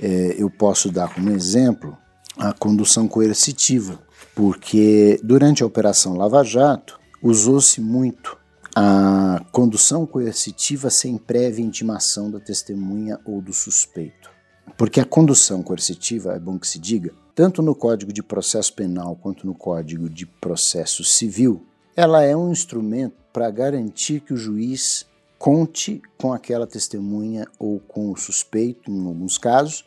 É, 0.00 0.34
eu 0.38 0.48
posso 0.48 0.90
dar 0.90 1.12
como 1.12 1.28
exemplo 1.28 1.94
a 2.38 2.54
condução 2.54 3.06
coercitiva, 3.06 3.98
porque 4.34 5.20
durante 5.22 5.62
a 5.62 5.66
Operação 5.66 6.16
Lava 6.16 6.42
Jato 6.42 6.98
usou-se 7.22 7.82
muito 7.82 8.38
a 8.74 9.44
condução 9.52 10.06
coercitiva 10.06 10.88
sem 10.88 11.18
prévia 11.18 11.62
intimação 11.62 12.30
da 12.30 12.40
testemunha 12.40 13.20
ou 13.26 13.42
do 13.42 13.52
suspeito. 13.52 14.31
Porque 14.76 15.00
a 15.00 15.04
condução 15.04 15.62
coercitiva, 15.62 16.34
é 16.34 16.38
bom 16.38 16.58
que 16.58 16.66
se 16.66 16.78
diga, 16.78 17.12
tanto 17.34 17.62
no 17.62 17.74
Código 17.74 18.12
de 18.12 18.22
Processo 18.22 18.74
Penal 18.74 19.16
quanto 19.16 19.46
no 19.46 19.54
Código 19.54 20.08
de 20.08 20.26
Processo 20.26 21.04
Civil, 21.04 21.64
ela 21.96 22.22
é 22.22 22.36
um 22.36 22.50
instrumento 22.50 23.16
para 23.32 23.50
garantir 23.50 24.20
que 24.20 24.34
o 24.34 24.36
juiz 24.36 25.06
conte 25.38 26.00
com 26.18 26.32
aquela 26.32 26.66
testemunha 26.66 27.46
ou 27.58 27.80
com 27.80 28.10
o 28.10 28.16
suspeito, 28.16 28.90
em 28.90 29.06
alguns 29.06 29.38
casos, 29.38 29.84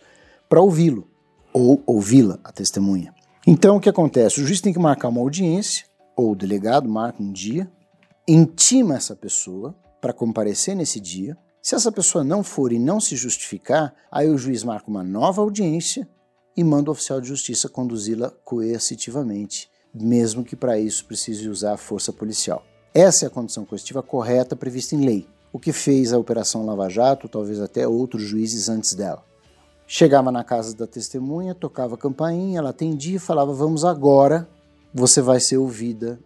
para 0.50 0.62
ouvi-lo 0.62 1.08
ou 1.54 1.82
ouvi-la, 1.86 2.38
a 2.44 2.52
testemunha. 2.52 3.14
Então, 3.48 3.78
o 3.78 3.80
que 3.80 3.88
acontece? 3.88 4.42
O 4.42 4.46
juiz 4.46 4.60
tem 4.60 4.74
que 4.74 4.80
marcar 4.80 5.08
uma 5.08 5.22
audiência, 5.22 5.86
ou 6.16 6.32
o 6.32 6.36
delegado 6.36 6.90
marca 6.90 7.24
um 7.24 7.32
dia, 7.32 7.72
intima 8.28 8.96
essa 8.96 9.16
pessoa 9.16 9.74
para 10.02 10.12
comparecer 10.12 10.76
nesse 10.76 11.00
dia. 11.00 11.38
Se 11.66 11.74
essa 11.74 11.92
pessoa 11.92 12.24
não 12.24 12.44
for 12.44 12.72
e 12.72 12.78
não 12.78 13.02
se 13.02 13.16
justificar, 13.16 13.92
aí 14.12 14.30
o 14.30 14.38
juiz 14.38 14.64
marca 14.64 14.88
uma 14.88 15.04
nova 15.04 15.42
audiência 15.42 16.08
e 16.56 16.64
manda 16.64 16.92
o 16.92 16.94
oficial 16.94 17.20
de 17.20 17.28
justiça 17.28 17.68
conduzi-la 17.68 18.30
coercitivamente, 18.30 19.68
mesmo 19.92 20.46
que 20.46 20.56
para 20.56 20.78
isso 20.78 21.08
precise 21.08 21.50
usar 21.50 21.74
a 21.74 21.78
força 21.78 22.14
policial. 22.14 22.64
Essa 22.94 23.26
é 23.26 23.28
a 23.28 23.32
condição 23.32 23.66
coercitiva 23.66 24.04
correta 24.04 24.56
prevista 24.56 24.94
em 24.94 25.04
lei, 25.04 25.28
o 25.52 25.58
que 25.58 25.74
fez 25.74 26.14
a 26.14 26.20
Operação 26.20 26.68
Lava 26.68 26.88
Jato, 26.88 27.28
talvez 27.28 27.60
até 27.60 27.88
outros 27.88 28.22
juízes 28.22 28.70
antes 28.70 28.94
dela. 28.94 29.26
Chegava 29.88 30.32
na 30.32 30.44
casa 30.44 30.76
da 30.76 30.86
testemunha, 30.86 31.56
tocava 31.56 31.96
a 31.96 31.98
campainha, 31.98 32.60
ela 32.60 32.70
atendia 32.70 33.16
e 33.16 33.20
falava: 33.20 33.52
Vamos 33.54 33.84
agora, 33.84 34.48
você 34.94 35.20
vai 35.20 35.40
ser 35.40 35.58
ouvida 35.58 36.20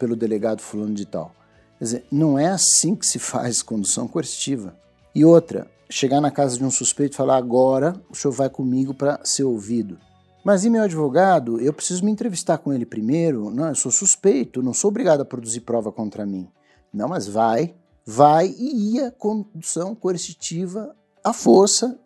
pelo 0.00 0.16
delegado 0.16 0.60
Fulano 0.60 0.94
de 0.94 1.06
Tal. 1.06 1.32
Quer 1.80 1.84
dizer, 1.84 2.04
não 2.12 2.38
é 2.38 2.48
assim 2.48 2.94
que 2.94 3.06
se 3.06 3.18
faz 3.18 3.62
condução 3.62 4.06
coercitiva. 4.06 4.76
E 5.14 5.24
outra, 5.24 5.66
chegar 5.88 6.20
na 6.20 6.30
casa 6.30 6.58
de 6.58 6.62
um 6.62 6.70
suspeito 6.70 7.14
e 7.14 7.16
falar: 7.16 7.38
agora 7.38 7.98
o 8.10 8.14
senhor 8.14 8.34
vai 8.34 8.50
comigo 8.50 8.92
para 8.92 9.18
ser 9.24 9.44
ouvido. 9.44 9.98
Mas 10.44 10.62
e 10.62 10.68
meu 10.68 10.82
advogado? 10.82 11.58
Eu 11.58 11.72
preciso 11.72 12.04
me 12.04 12.10
entrevistar 12.10 12.58
com 12.58 12.70
ele 12.70 12.84
primeiro. 12.84 13.50
Não, 13.50 13.68
eu 13.68 13.74
sou 13.74 13.90
suspeito, 13.90 14.62
não 14.62 14.74
sou 14.74 14.88
obrigado 14.90 15.22
a 15.22 15.24
produzir 15.24 15.62
prova 15.62 15.90
contra 15.90 16.26
mim. 16.26 16.50
Não, 16.92 17.08
mas 17.08 17.26
vai, 17.26 17.74
vai 18.04 18.48
e 18.48 18.96
ia 18.96 19.10
condução 19.10 19.94
coercitiva 19.94 20.94
à 21.24 21.32
força 21.32 21.98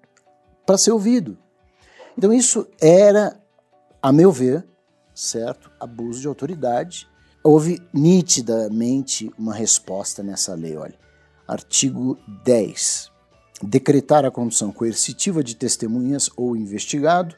para 0.64 0.78
ser 0.78 0.92
ouvido. 0.92 1.36
Então 2.16 2.32
isso 2.32 2.64
era, 2.80 3.40
a 4.00 4.12
meu 4.12 4.30
ver, 4.30 4.64
certo, 5.12 5.68
abuso 5.80 6.20
de 6.20 6.28
autoridade. 6.28 7.08
Houve 7.46 7.82
nitidamente 7.92 9.30
uma 9.38 9.52
resposta 9.52 10.22
nessa 10.22 10.54
lei, 10.54 10.78
olha. 10.78 10.98
Artigo 11.46 12.18
10. 12.42 13.12
Decretar 13.62 14.24
a 14.24 14.30
condução 14.30 14.72
coercitiva 14.72 15.44
de 15.44 15.54
testemunhas 15.54 16.30
ou 16.38 16.56
investigado 16.56 17.36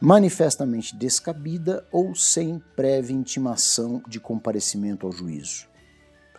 manifestamente 0.00 0.96
descabida 0.96 1.84
ou 1.90 2.14
sem 2.14 2.62
prévia 2.76 3.12
intimação 3.12 4.00
de 4.06 4.20
comparecimento 4.20 5.04
ao 5.04 5.12
juízo. 5.12 5.66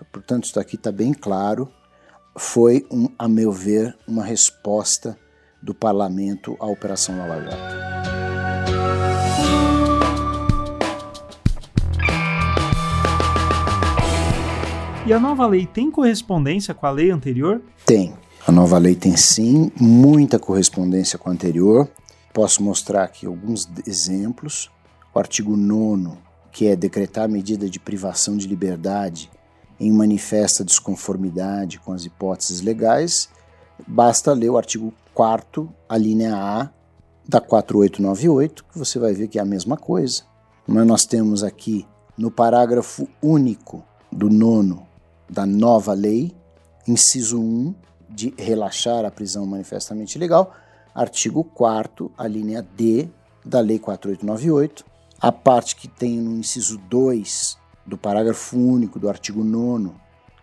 Portanto, 0.10 0.46
isso 0.46 0.58
aqui 0.58 0.78
está 0.78 0.92
bem 0.92 1.14
claro. 1.14 1.70
Foi, 2.38 2.88
um, 2.90 3.10
a 3.20 3.28
meu 3.28 3.52
ver, 3.52 3.94
uma 4.08 4.24
resposta 4.24 5.20
do 5.62 5.76
parlamento 5.76 6.56
à 6.62 6.66
Operação 6.66 7.18
Lava 7.18 7.42
Jato. 7.42 8.31
E 15.12 15.14
a 15.14 15.20
nova 15.20 15.46
lei 15.46 15.66
tem 15.66 15.92
correspondência 15.92 16.74
com 16.74 16.86
a 16.86 16.90
lei 16.90 17.12
anterior? 17.12 17.62
Tem. 17.86 18.14
A 18.48 18.50
nova 18.50 18.78
lei 18.78 18.96
tem 18.96 19.18
sim 19.18 19.70
muita 19.78 20.40
correspondência 20.40 21.20
com 21.20 21.28
a 21.28 21.34
anterior. 21.34 21.90
Posso 22.34 22.64
mostrar 22.64 23.04
aqui 23.04 23.26
alguns 23.26 23.70
exemplos. 23.86 24.72
O 25.14 25.20
artigo 25.20 25.58
9, 25.58 26.18
que 26.50 26.66
é 26.66 26.78
decretar 26.78 27.28
medida 27.28 27.70
de 27.70 27.78
privação 27.78 28.38
de 28.38 28.48
liberdade 28.48 29.30
em 29.78 29.92
manifesta 29.92 30.64
desconformidade 30.64 31.78
com 31.78 31.92
as 31.92 32.06
hipóteses 32.06 32.62
legais, 32.62 33.28
basta 33.86 34.32
ler 34.32 34.50
o 34.50 34.58
artigo 34.58 34.94
4, 35.14 35.70
a 35.90 35.98
linha 35.98 36.38
A 36.38 36.70
da 37.28 37.42
4898, 37.42 38.64
que 38.64 38.80
você 38.80 38.98
vai 38.98 39.14
ver 39.14 39.28
que 39.28 39.38
é 39.38 39.42
a 39.42 39.46
mesma 39.46 39.76
coisa. 39.76 40.24
Mas 40.66 40.88
nós 40.88 41.04
temos 41.04 41.44
aqui 41.44 41.86
no 42.18 42.32
parágrafo 42.32 43.10
único 43.22 43.84
do 44.10 44.30
nono 44.30 44.90
da 45.32 45.46
nova 45.46 45.94
lei, 45.94 46.36
inciso 46.86 47.40
1, 47.40 47.74
de 48.10 48.34
relaxar 48.38 49.06
a 49.06 49.10
prisão 49.10 49.46
manifestamente 49.46 50.18
ilegal, 50.18 50.54
artigo 50.94 51.44
4 51.44 52.12
a 52.18 52.28
linha 52.28 52.62
D 52.62 53.08
da 53.44 53.62
Lei 53.62 53.80
4898, 53.80 54.86
a 55.22 55.32
parte 55.32 55.78
que 55.78 55.88
tem 55.88 56.20
no 56.20 56.36
inciso 56.36 56.78
2 56.90 57.58
do 57.86 57.98
parágrafo 57.98 58.58
único 58.58 59.00
do 59.00 59.08
artigo 59.08 59.44
9 59.44 59.92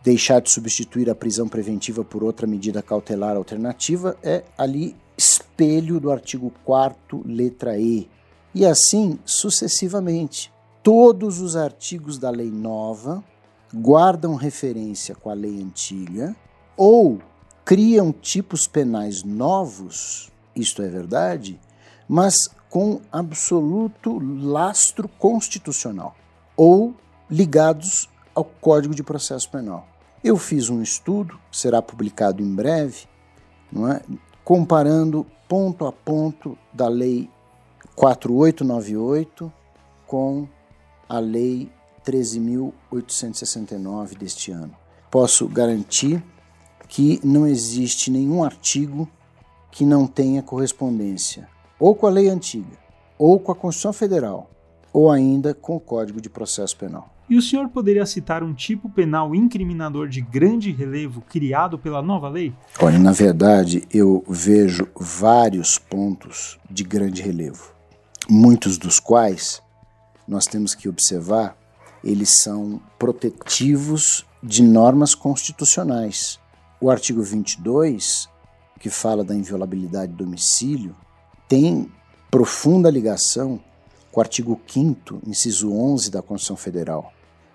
deixar 0.03 0.41
de 0.41 0.51
substituir 0.51 1.11
a 1.11 1.15
prisão 1.15 1.47
preventiva 1.47 2.03
por 2.03 2.25
outra 2.25 2.47
medida 2.47 2.83
cautelar 2.83 3.37
alternativa 3.37 4.17
é 4.23 4.43
ali 4.57 4.97
espelho 5.17 6.01
do 6.01 6.11
artigo 6.11 6.51
4 6.65 7.23
letra 7.27 7.79
E. 7.79 8.09
E 8.55 8.65
assim 8.65 9.19
sucessivamente. 9.25 10.51
Todos 10.83 11.41
os 11.41 11.57
artigos 11.57 12.17
da 12.17 12.31
lei 12.31 12.51
nova 12.51 13.23
guardam 13.75 14.35
referência 14.35 15.15
com 15.15 15.31
a 15.31 15.35
lei 15.35 15.61
antiga 15.63 16.35
ou 16.77 17.21
criam 17.65 18.13
tipos 18.13 18.67
penais 18.67 19.23
novos 19.23 20.31
isto 20.59 20.83
é 20.83 20.89
verdade, 20.89 21.59
mas 22.09 22.49
com 22.69 23.01
absoluto 23.13 24.19
lastro 24.19 25.09
constitucional 25.09 26.17
ou 26.57 26.95
ligados 27.31 28.09
ao 28.35 28.45
Código 28.45 28.95
de 28.95 29.03
Processo 29.03 29.49
Penal. 29.51 29.87
Eu 30.23 30.37
fiz 30.37 30.69
um 30.69 30.83
estudo, 30.83 31.39
será 31.53 31.81
publicado 31.81 32.43
em 32.43 32.55
breve, 32.55 33.07
é? 33.95 34.03
comparando 34.45 35.25
ponto 35.49 35.87
a 35.87 35.93
ponto 35.93 36.59
da 36.73 36.89
Lei 36.89 37.31
4898 37.95 39.53
com 40.07 40.49
a 41.09 41.19
Lei 41.19 41.71
13.869 42.09 44.17
deste 44.17 44.51
ano. 44.51 44.75
Posso 45.11 45.47
garantir 45.47 46.25
que 46.89 47.21
não 47.23 47.47
existe 47.47 48.11
nenhum 48.11 48.43
artigo 48.43 49.07
que 49.71 49.85
não 49.85 50.07
tenha 50.07 50.43
correspondência 50.43 51.47
ou 51.79 51.95
com 51.95 52.07
a 52.07 52.11
lei 52.11 52.29
antiga, 52.29 52.77
ou 53.17 53.39
com 53.39 53.53
a 53.53 53.55
Constituição 53.55 53.93
Federal, 53.93 54.51
ou 54.93 55.11
ainda 55.11 55.55
com 55.55 55.77
o 55.77 55.81
Código 55.81 56.21
de 56.21 56.29
Processo 56.29 56.77
Penal. 56.77 57.15
E 57.29 57.37
o 57.37 57.43
senhor 57.43 57.69
poderia 57.69 58.07
citar 58.07 58.43
um 58.43 58.55
tipo 58.55 58.89
penal 58.89 59.35
incriminador 59.35 60.09
de 60.09 60.23
grande 60.23 60.73
relevo 60.73 61.21
criado 61.21 61.79
pela 61.79 62.01
nova 62.01 62.29
lei? 62.29 62.55
Olha, 62.81 62.99
na 62.99 63.13
verdade, 63.13 63.87
eu 63.93 64.25
vejo 64.27 64.89
vários 64.99 65.79
pontos 65.79 66.59
de 66.71 66.83
grande 66.83 67.21
relevo, 67.21 67.75
muitos 68.29 68.79
dos 68.79 68.99
quais 68.99 69.63
nós 70.27 70.47
temos 70.47 70.75
que 70.75 70.89
observar, 70.89 71.58
eles 72.03 72.41
são 72.41 72.81
protetivos 72.99 74.25
de 74.43 74.63
normas 74.63 75.15
constitucionais. 75.15 76.39
O 76.81 76.91
artigo 76.91 77.23
22 77.23 78.29
que 78.79 78.89
fala 78.89 79.25
da 79.25 79.35
inviolabilidade 79.35 80.13
do 80.13 80.25
domicílio, 80.25 80.95
tem 81.49 81.91
profunda 82.31 82.91
ligação 82.91 83.61
com 84.13 84.21
o 84.21 84.23
artigo 84.23 84.61
5 84.67 85.23
inciso 85.27 85.73
11 85.73 86.11
da 86.11 86.23
Constituição 86.23 86.57
Federal. 86.57 87.13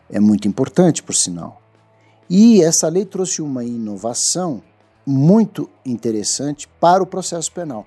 É 0.09 0.19
muito 0.19 0.47
importante, 0.47 1.01
por 1.01 1.15
sinal. 1.15 1.61
E 2.29 2.61
essa 2.61 2.87
lei 2.87 3.05
trouxe 3.05 3.41
uma 3.41 3.63
inovação 3.63 4.61
muito 5.05 5.69
interessante 5.85 6.67
para 6.79 7.01
o 7.01 7.07
processo 7.07 7.51
penal. 7.51 7.85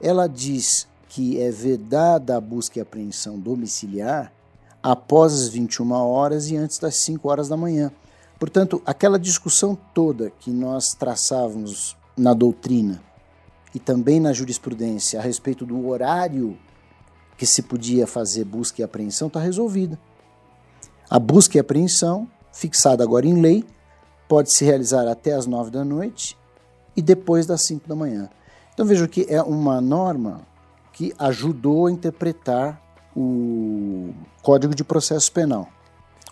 Ela 0.00 0.26
diz 0.26 0.86
que 1.08 1.40
é 1.40 1.50
vedada 1.50 2.36
a 2.36 2.40
busca 2.40 2.78
e 2.78 2.82
apreensão 2.82 3.38
domiciliar 3.38 4.32
após 4.88 5.32
as 5.32 5.48
21 5.48 5.90
horas 5.90 6.48
e 6.48 6.56
antes 6.56 6.78
das 6.78 6.94
5 6.98 7.28
horas 7.28 7.48
da 7.48 7.56
manhã. 7.56 7.90
Portanto, 8.38 8.80
aquela 8.86 9.18
discussão 9.18 9.76
toda 9.92 10.30
que 10.38 10.48
nós 10.48 10.94
traçávamos 10.94 11.96
na 12.16 12.32
doutrina 12.32 13.02
e 13.74 13.80
também 13.80 14.20
na 14.20 14.32
jurisprudência 14.32 15.18
a 15.18 15.22
respeito 15.24 15.66
do 15.66 15.88
horário 15.88 16.56
que 17.36 17.44
se 17.44 17.62
podia 17.62 18.06
fazer 18.06 18.44
busca 18.44 18.80
e 18.80 18.84
apreensão 18.84 19.26
está 19.26 19.40
resolvida. 19.40 19.98
A 21.10 21.18
busca 21.18 21.56
e 21.56 21.60
apreensão, 21.60 22.30
fixada 22.52 23.02
agora 23.02 23.26
em 23.26 23.40
lei, 23.40 23.64
pode 24.28 24.52
se 24.52 24.64
realizar 24.64 25.08
até 25.08 25.32
as 25.32 25.46
nove 25.46 25.72
da 25.72 25.84
noite 25.84 26.38
e 26.96 27.02
depois 27.02 27.44
das 27.44 27.62
cinco 27.62 27.88
da 27.88 27.96
manhã. 27.96 28.30
Então 28.72 28.86
vejo 28.86 29.08
que 29.08 29.26
é 29.28 29.42
uma 29.42 29.80
norma 29.80 30.42
que 30.92 31.12
ajudou 31.18 31.86
a 31.86 31.90
interpretar 31.90 32.85
o 33.16 34.12
Código 34.42 34.74
de 34.74 34.84
Processo 34.84 35.32
Penal. 35.32 35.68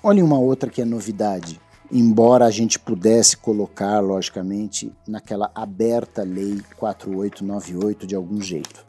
Olha 0.03 0.25
uma 0.25 0.39
outra 0.39 0.69
que 0.69 0.83
é 0.83 0.85
novidade 0.85 1.61
embora 1.95 2.47
a 2.47 2.51
gente 2.51 2.79
pudesse 2.79 3.37
colocar, 3.37 4.01
logicamente, 4.01 4.93
naquela 5.07 5.51
aberta 5.55 6.23
lei 6.23 6.61
4898 6.77 8.07
de 8.07 8.15
algum 8.15 8.41
jeito. 8.41 8.85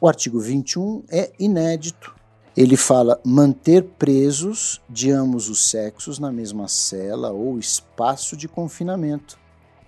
O 0.00 0.06
artigo 0.06 0.38
21 0.38 1.02
é 1.10 1.32
inédito. 1.38 2.14
Ele 2.56 2.76
fala 2.76 3.20
manter 3.24 3.82
presos 3.82 4.80
de 4.88 5.10
ambos 5.10 5.48
os 5.48 5.68
sexos 5.68 6.18
na 6.18 6.32
mesma 6.32 6.68
cela 6.68 7.30
ou 7.32 7.58
espaço 7.58 8.36
de 8.36 8.48
confinamento. 8.48 9.38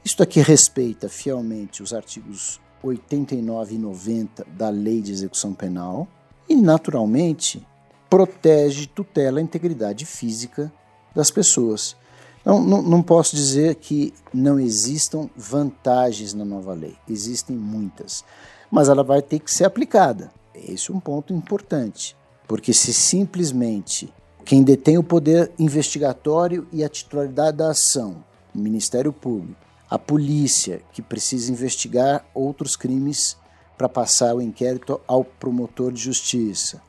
Isto 0.04 0.22
aqui 0.22 0.40
respeita 0.40 1.08
fielmente 1.08 1.82
os 1.82 1.94
artigos 1.94 2.60
89 2.82 3.74
e 3.74 3.78
90 3.78 4.46
da 4.56 4.68
Lei 4.68 5.00
de 5.00 5.12
Execução 5.12 5.54
Penal 5.54 6.06
e, 6.48 6.54
naturalmente, 6.54 7.66
protege, 8.08 8.86
tutela 8.86 9.38
a 9.38 9.42
integridade 9.42 10.06
física 10.06 10.72
das 11.14 11.30
pessoas. 11.30 11.96
Não, 12.44 12.60
não, 12.60 12.82
não 12.82 13.02
posso 13.02 13.36
dizer 13.36 13.74
que 13.74 14.14
não 14.32 14.58
existam 14.58 15.28
vantagens 15.36 16.32
na 16.32 16.44
nova 16.44 16.72
lei. 16.72 16.96
Existem 17.08 17.54
muitas. 17.54 18.24
Mas 18.70 18.88
ela 18.88 19.04
vai 19.04 19.20
ter 19.20 19.38
que 19.40 19.52
ser 19.52 19.64
aplicada. 19.64 20.30
Esse 20.54 20.90
é 20.90 20.94
um 20.94 21.00
ponto 21.00 21.32
importante. 21.32 22.16
Porque 22.46 22.72
se 22.72 22.94
simplesmente 22.94 24.12
quem 24.44 24.62
detém 24.62 24.96
o 24.96 25.02
poder 25.02 25.52
investigatório 25.58 26.66
e 26.72 26.82
a 26.82 26.88
titularidade 26.88 27.58
da 27.58 27.70
ação, 27.70 28.24
o 28.54 28.58
Ministério 28.58 29.12
Público, 29.12 29.60
a 29.90 29.98
polícia, 29.98 30.80
que 30.92 31.02
precisa 31.02 31.52
investigar 31.52 32.24
outros 32.34 32.76
crimes 32.76 33.36
para 33.78 33.88
passar 33.88 34.34
o 34.34 34.42
inquérito 34.42 35.00
ao 35.06 35.24
promotor 35.24 35.92
de 35.92 36.02
justiça, 36.02 36.82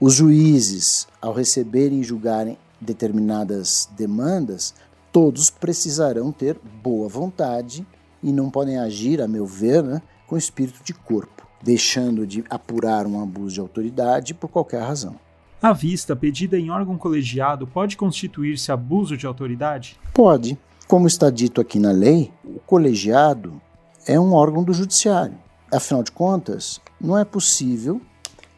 os 0.00 0.14
juízes, 0.14 1.06
ao 1.20 1.32
receberem 1.32 2.00
e 2.00 2.02
julgarem 2.02 2.58
determinadas 2.80 3.88
demandas, 3.96 4.74
todos 5.12 5.50
precisarão 5.50 6.32
ter 6.32 6.58
boa 6.82 7.08
vontade 7.08 7.86
e 8.20 8.32
não 8.32 8.50
podem 8.50 8.78
agir, 8.78 9.20
a 9.20 9.28
meu 9.28 9.46
ver, 9.46 9.82
né, 9.82 10.02
com 10.26 10.36
espírito 10.36 10.82
de 10.82 10.94
corpo, 10.94 11.46
deixando 11.62 12.26
de 12.26 12.42
apurar 12.50 13.06
um 13.06 13.22
abuso 13.22 13.54
de 13.54 13.60
autoridade 13.60 14.34
por 14.34 14.48
qualquer 14.48 14.82
razão. 14.82 15.14
A 15.62 15.72
vista 15.72 16.16
pedida 16.16 16.58
em 16.58 16.70
órgão 16.70 16.98
colegiado 16.98 17.66
pode 17.68 17.96
constituir-se 17.96 18.72
abuso 18.72 19.16
de 19.16 19.26
autoridade? 19.26 19.96
Pode. 20.12 20.58
Como 20.88 21.06
está 21.06 21.30
dito 21.30 21.60
aqui 21.60 21.78
na 21.78 21.92
lei, 21.92 22.32
o 22.44 22.58
colegiado 22.58 23.60
é 24.04 24.18
um 24.18 24.32
órgão 24.32 24.64
do 24.64 24.72
judiciário. 24.72 25.36
Afinal 25.72 26.02
de 26.02 26.12
contas, 26.12 26.78
não 27.00 27.18
é 27.18 27.24
possível 27.24 27.98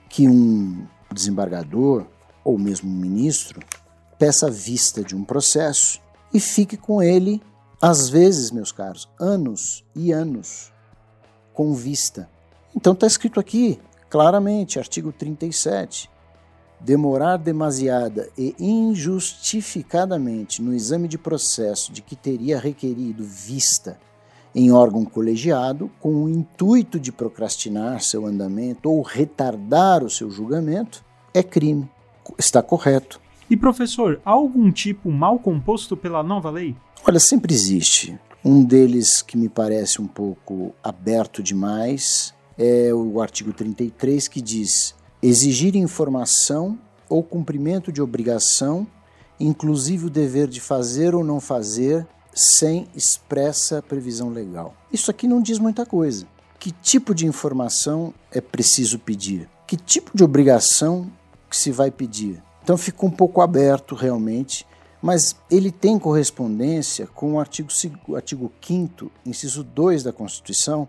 que 0.08 0.28
um 0.28 0.84
desembargador 1.12 2.04
ou 2.42 2.58
mesmo 2.58 2.90
um 2.90 2.94
ministro 2.94 3.60
peça 4.18 4.50
vista 4.50 5.04
de 5.04 5.14
um 5.14 5.22
processo 5.22 6.00
e 6.32 6.40
fique 6.40 6.76
com 6.76 7.00
ele, 7.00 7.40
às 7.80 8.08
vezes, 8.08 8.50
meus 8.50 8.72
caros, 8.72 9.08
anos 9.20 9.84
e 9.94 10.10
anos 10.10 10.72
com 11.52 11.72
vista. 11.72 12.28
Então 12.74 12.94
está 12.94 13.06
escrito 13.06 13.38
aqui, 13.38 13.80
claramente, 14.10 14.80
artigo 14.80 15.12
37. 15.12 16.10
Demorar 16.80 17.36
demasiada 17.36 18.28
e 18.36 18.56
injustificadamente 18.58 20.60
no 20.60 20.74
exame 20.74 21.06
de 21.06 21.16
processo 21.16 21.92
de 21.92 22.02
que 22.02 22.16
teria 22.16 22.58
requerido 22.58 23.22
vista 23.22 24.00
em 24.54 24.70
órgão 24.70 25.04
colegiado, 25.04 25.90
com 26.00 26.24
o 26.24 26.28
intuito 26.28 27.00
de 27.00 27.10
procrastinar 27.10 28.00
seu 28.00 28.24
andamento 28.24 28.90
ou 28.90 29.02
retardar 29.02 30.04
o 30.04 30.10
seu 30.10 30.30
julgamento, 30.30 31.04
é 31.32 31.42
crime. 31.42 31.88
Está 32.38 32.62
correto. 32.62 33.20
E 33.50 33.56
professor, 33.56 34.20
há 34.24 34.30
algum 34.30 34.70
tipo 34.70 35.10
mal 35.10 35.38
composto 35.38 35.96
pela 35.96 36.22
nova 36.22 36.50
lei? 36.50 36.76
Olha, 37.06 37.20
sempre 37.20 37.52
existe. 37.52 38.18
Um 38.44 38.64
deles 38.64 39.22
que 39.22 39.36
me 39.36 39.48
parece 39.48 40.00
um 40.00 40.06
pouco 40.06 40.74
aberto 40.82 41.42
demais 41.42 42.34
é 42.58 42.92
o 42.94 43.20
artigo 43.20 43.52
33 43.52 44.28
que 44.28 44.40
diz: 44.40 44.94
exigir 45.22 45.74
informação 45.76 46.78
ou 47.08 47.22
cumprimento 47.22 47.92
de 47.92 48.00
obrigação, 48.00 48.86
inclusive 49.38 50.06
o 50.06 50.10
dever 50.10 50.46
de 50.46 50.60
fazer 50.60 51.14
ou 51.14 51.24
não 51.24 51.40
fazer, 51.40 52.06
sem 52.34 52.88
expressa 52.94 53.80
previsão 53.80 54.28
legal. 54.28 54.74
Isso 54.92 55.10
aqui 55.10 55.28
não 55.28 55.40
diz 55.40 55.58
muita 55.58 55.86
coisa. 55.86 56.26
Que 56.58 56.72
tipo 56.72 57.14
de 57.14 57.26
informação 57.26 58.12
é 58.32 58.40
preciso 58.40 58.98
pedir? 58.98 59.48
Que 59.66 59.76
tipo 59.76 60.10
de 60.14 60.24
obrigação 60.24 61.10
que 61.48 61.56
se 61.56 61.70
vai 61.70 61.90
pedir? 61.90 62.42
Então 62.62 62.76
fica 62.76 63.06
um 63.06 63.10
pouco 63.10 63.40
aberto 63.40 63.94
realmente, 63.94 64.66
mas 65.00 65.36
ele 65.50 65.70
tem 65.70 65.98
correspondência 65.98 67.06
com 67.06 67.34
o 67.34 67.38
artigo, 67.38 67.68
artigo 68.16 68.50
5 68.60 69.10
inciso 69.24 69.62
2 69.62 70.02
da 70.02 70.12
Constituição, 70.12 70.88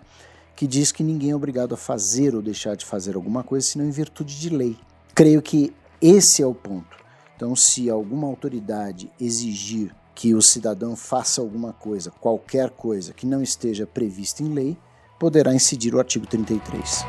que 0.55 0.65
diz 0.65 0.91
que 0.91 1.03
ninguém 1.03 1.31
é 1.31 1.36
obrigado 1.36 1.73
a 1.73 1.77
fazer 1.77 2.34
ou 2.34 2.41
deixar 2.41 2.75
de 2.75 2.86
fazer 2.86 3.15
alguma 3.15 3.43
coisa 3.43 3.67
senão 3.67 3.86
em 3.86 3.91
virtude 3.91 4.39
de 4.39 4.49
lei. 4.49 4.77
Creio 5.13 5.41
que 5.41 5.73
esse 6.01 6.41
é 6.41 6.45
o 6.45 6.55
ponto. 6.55 6.95
Então, 7.36 7.53
se 7.55 7.89
alguma 7.89 8.27
autoridade 8.27 9.12
exigir 9.19 9.93
que 10.15 10.34
o 10.34 10.41
cidadão 10.41 10.95
faça 10.95 11.41
alguma 11.41 11.73
coisa, 11.73 12.10
qualquer 12.10 12.69
coisa 12.69 13.13
que 13.13 13.28
não 13.28 13.43
esteja 13.43 13.86
prevista 13.86 14.41
em 14.41 14.54
lei, 14.54 14.78
poderá 15.19 15.54
incidir 15.54 15.93
o 15.93 15.99
artigo 15.99 16.25
33. 16.25 17.06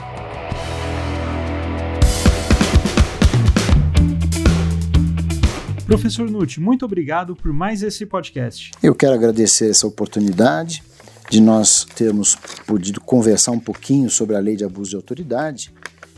Professor 5.86 6.28
Nutt, 6.28 6.60
muito 6.60 6.84
obrigado 6.84 7.36
por 7.36 7.52
mais 7.52 7.80
esse 7.80 8.04
podcast. 8.04 8.72
Eu 8.82 8.92
quero 8.92 9.14
agradecer 9.14 9.70
essa 9.70 9.86
oportunidade 9.86 10.82
de 11.30 11.40
nós 11.40 11.84
termos 11.94 12.36
podido 12.66 13.00
conversar 13.00 13.52
um 13.52 13.60
pouquinho 13.60 14.10
sobre 14.10 14.34
a 14.34 14.40
lei 14.40 14.56
de 14.56 14.64
abuso 14.64 14.90
de 14.90 14.96
autoridade. 14.96 15.72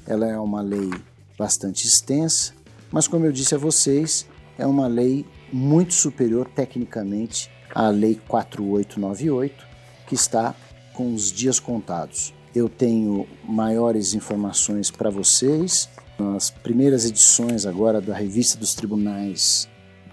Ela 0.06 0.26
é 0.26 0.38
uma 0.38 0.62
lei 0.62 0.90
bastante 1.38 1.86
extensa, 1.86 2.54
mas 2.90 3.06
como 3.06 3.26
eu 3.26 3.32
disse 3.32 3.54
a 3.54 3.58
vocês, 3.58 4.26
é 4.58 4.66
uma 4.66 4.88
lei 4.88 5.24
muito 5.52 5.94
superior 5.94 6.48
tecnicamente 6.48 7.50
à 7.74 7.88
Lei 7.88 8.20
4898, 8.26 9.64
que 10.06 10.14
está 10.14 10.54
com 10.92 11.14
os 11.14 11.30
dias 11.30 11.60
contados. 11.60 12.34
Eu 12.54 12.68
tenho 12.68 13.26
maiores 13.44 14.14
informações 14.14 14.90
para 14.90 15.10
vocês. 15.10 15.88
Nas 16.18 16.50
primeiras 16.50 17.04
edições 17.04 17.64
agora 17.64 18.00
da 18.00 18.12
Revista 18.12 18.58
dos 18.58 18.74
Tribunais, 18.74 19.68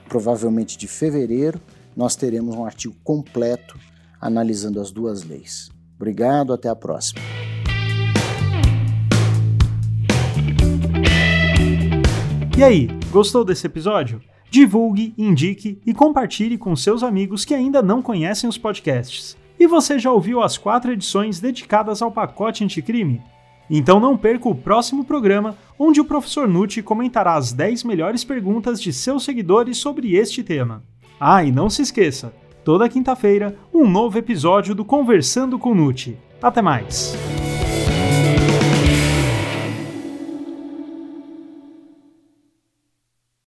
provavelmente 0.08 0.78
de 0.78 0.88
fevereiro, 0.88 1.60
nós 1.96 2.16
teremos 2.16 2.56
um 2.56 2.64
artigo 2.64 2.96
completo 3.04 3.80
analisando 4.22 4.80
as 4.80 4.92
duas 4.92 5.24
leis. 5.24 5.72
Obrigado, 5.96 6.54
até 6.54 6.70
a 6.70 6.76
próxima. 6.76 7.22
E 12.58 12.64
aí, 12.64 12.88
gostou 13.12 13.44
desse 13.44 13.66
episódio? 13.66 14.22
Divulgue, 14.50 15.14
indique 15.18 15.80
e 15.86 15.94
compartilhe 15.94 16.58
com 16.58 16.76
seus 16.76 17.04
amigos 17.04 17.44
que 17.46 17.54
ainda 17.54 17.82
não 17.82 18.02
conhecem 18.02 18.50
os 18.50 18.58
podcasts. 18.58 19.38
E 19.60 19.68
você 19.68 19.98
já 19.98 20.12
ouviu 20.12 20.42
as 20.42 20.58
quatro 20.58 20.92
edições 20.92 21.40
dedicadas 21.40 22.02
ao 22.02 22.12
pacote 22.12 22.64
anticrime? 22.64 23.22
Então 23.70 24.00
não 24.00 24.18
perca 24.18 24.48
o 24.48 24.56
próximo 24.56 25.04
programa, 25.04 25.58
onde 25.80 26.00
o 26.00 26.06
professor 26.06 26.48
Nutti 26.48 26.82
comentará 26.82 27.36
as 27.36 27.52
10 27.52 27.84
melhores 27.84 28.24
perguntas 28.24 28.82
de 28.82 28.94
seus 28.94 29.24
seguidores 29.24 29.78
sobre 29.78 30.16
este 30.16 30.44
tema. 30.44 30.84
Ah, 31.20 31.44
e 31.44 31.52
não 31.52 31.70
se 31.70 31.82
esqueça, 31.82 32.34
toda 32.64 32.90
quinta-feira, 32.90 33.58
um 33.74 33.88
novo 33.88 34.18
episódio 34.18 34.76
do 34.76 34.86
Conversando 34.86 35.58
com 35.58 35.74
Nutti. 35.74 36.18
Até 36.42 36.62
mais! 36.62 37.16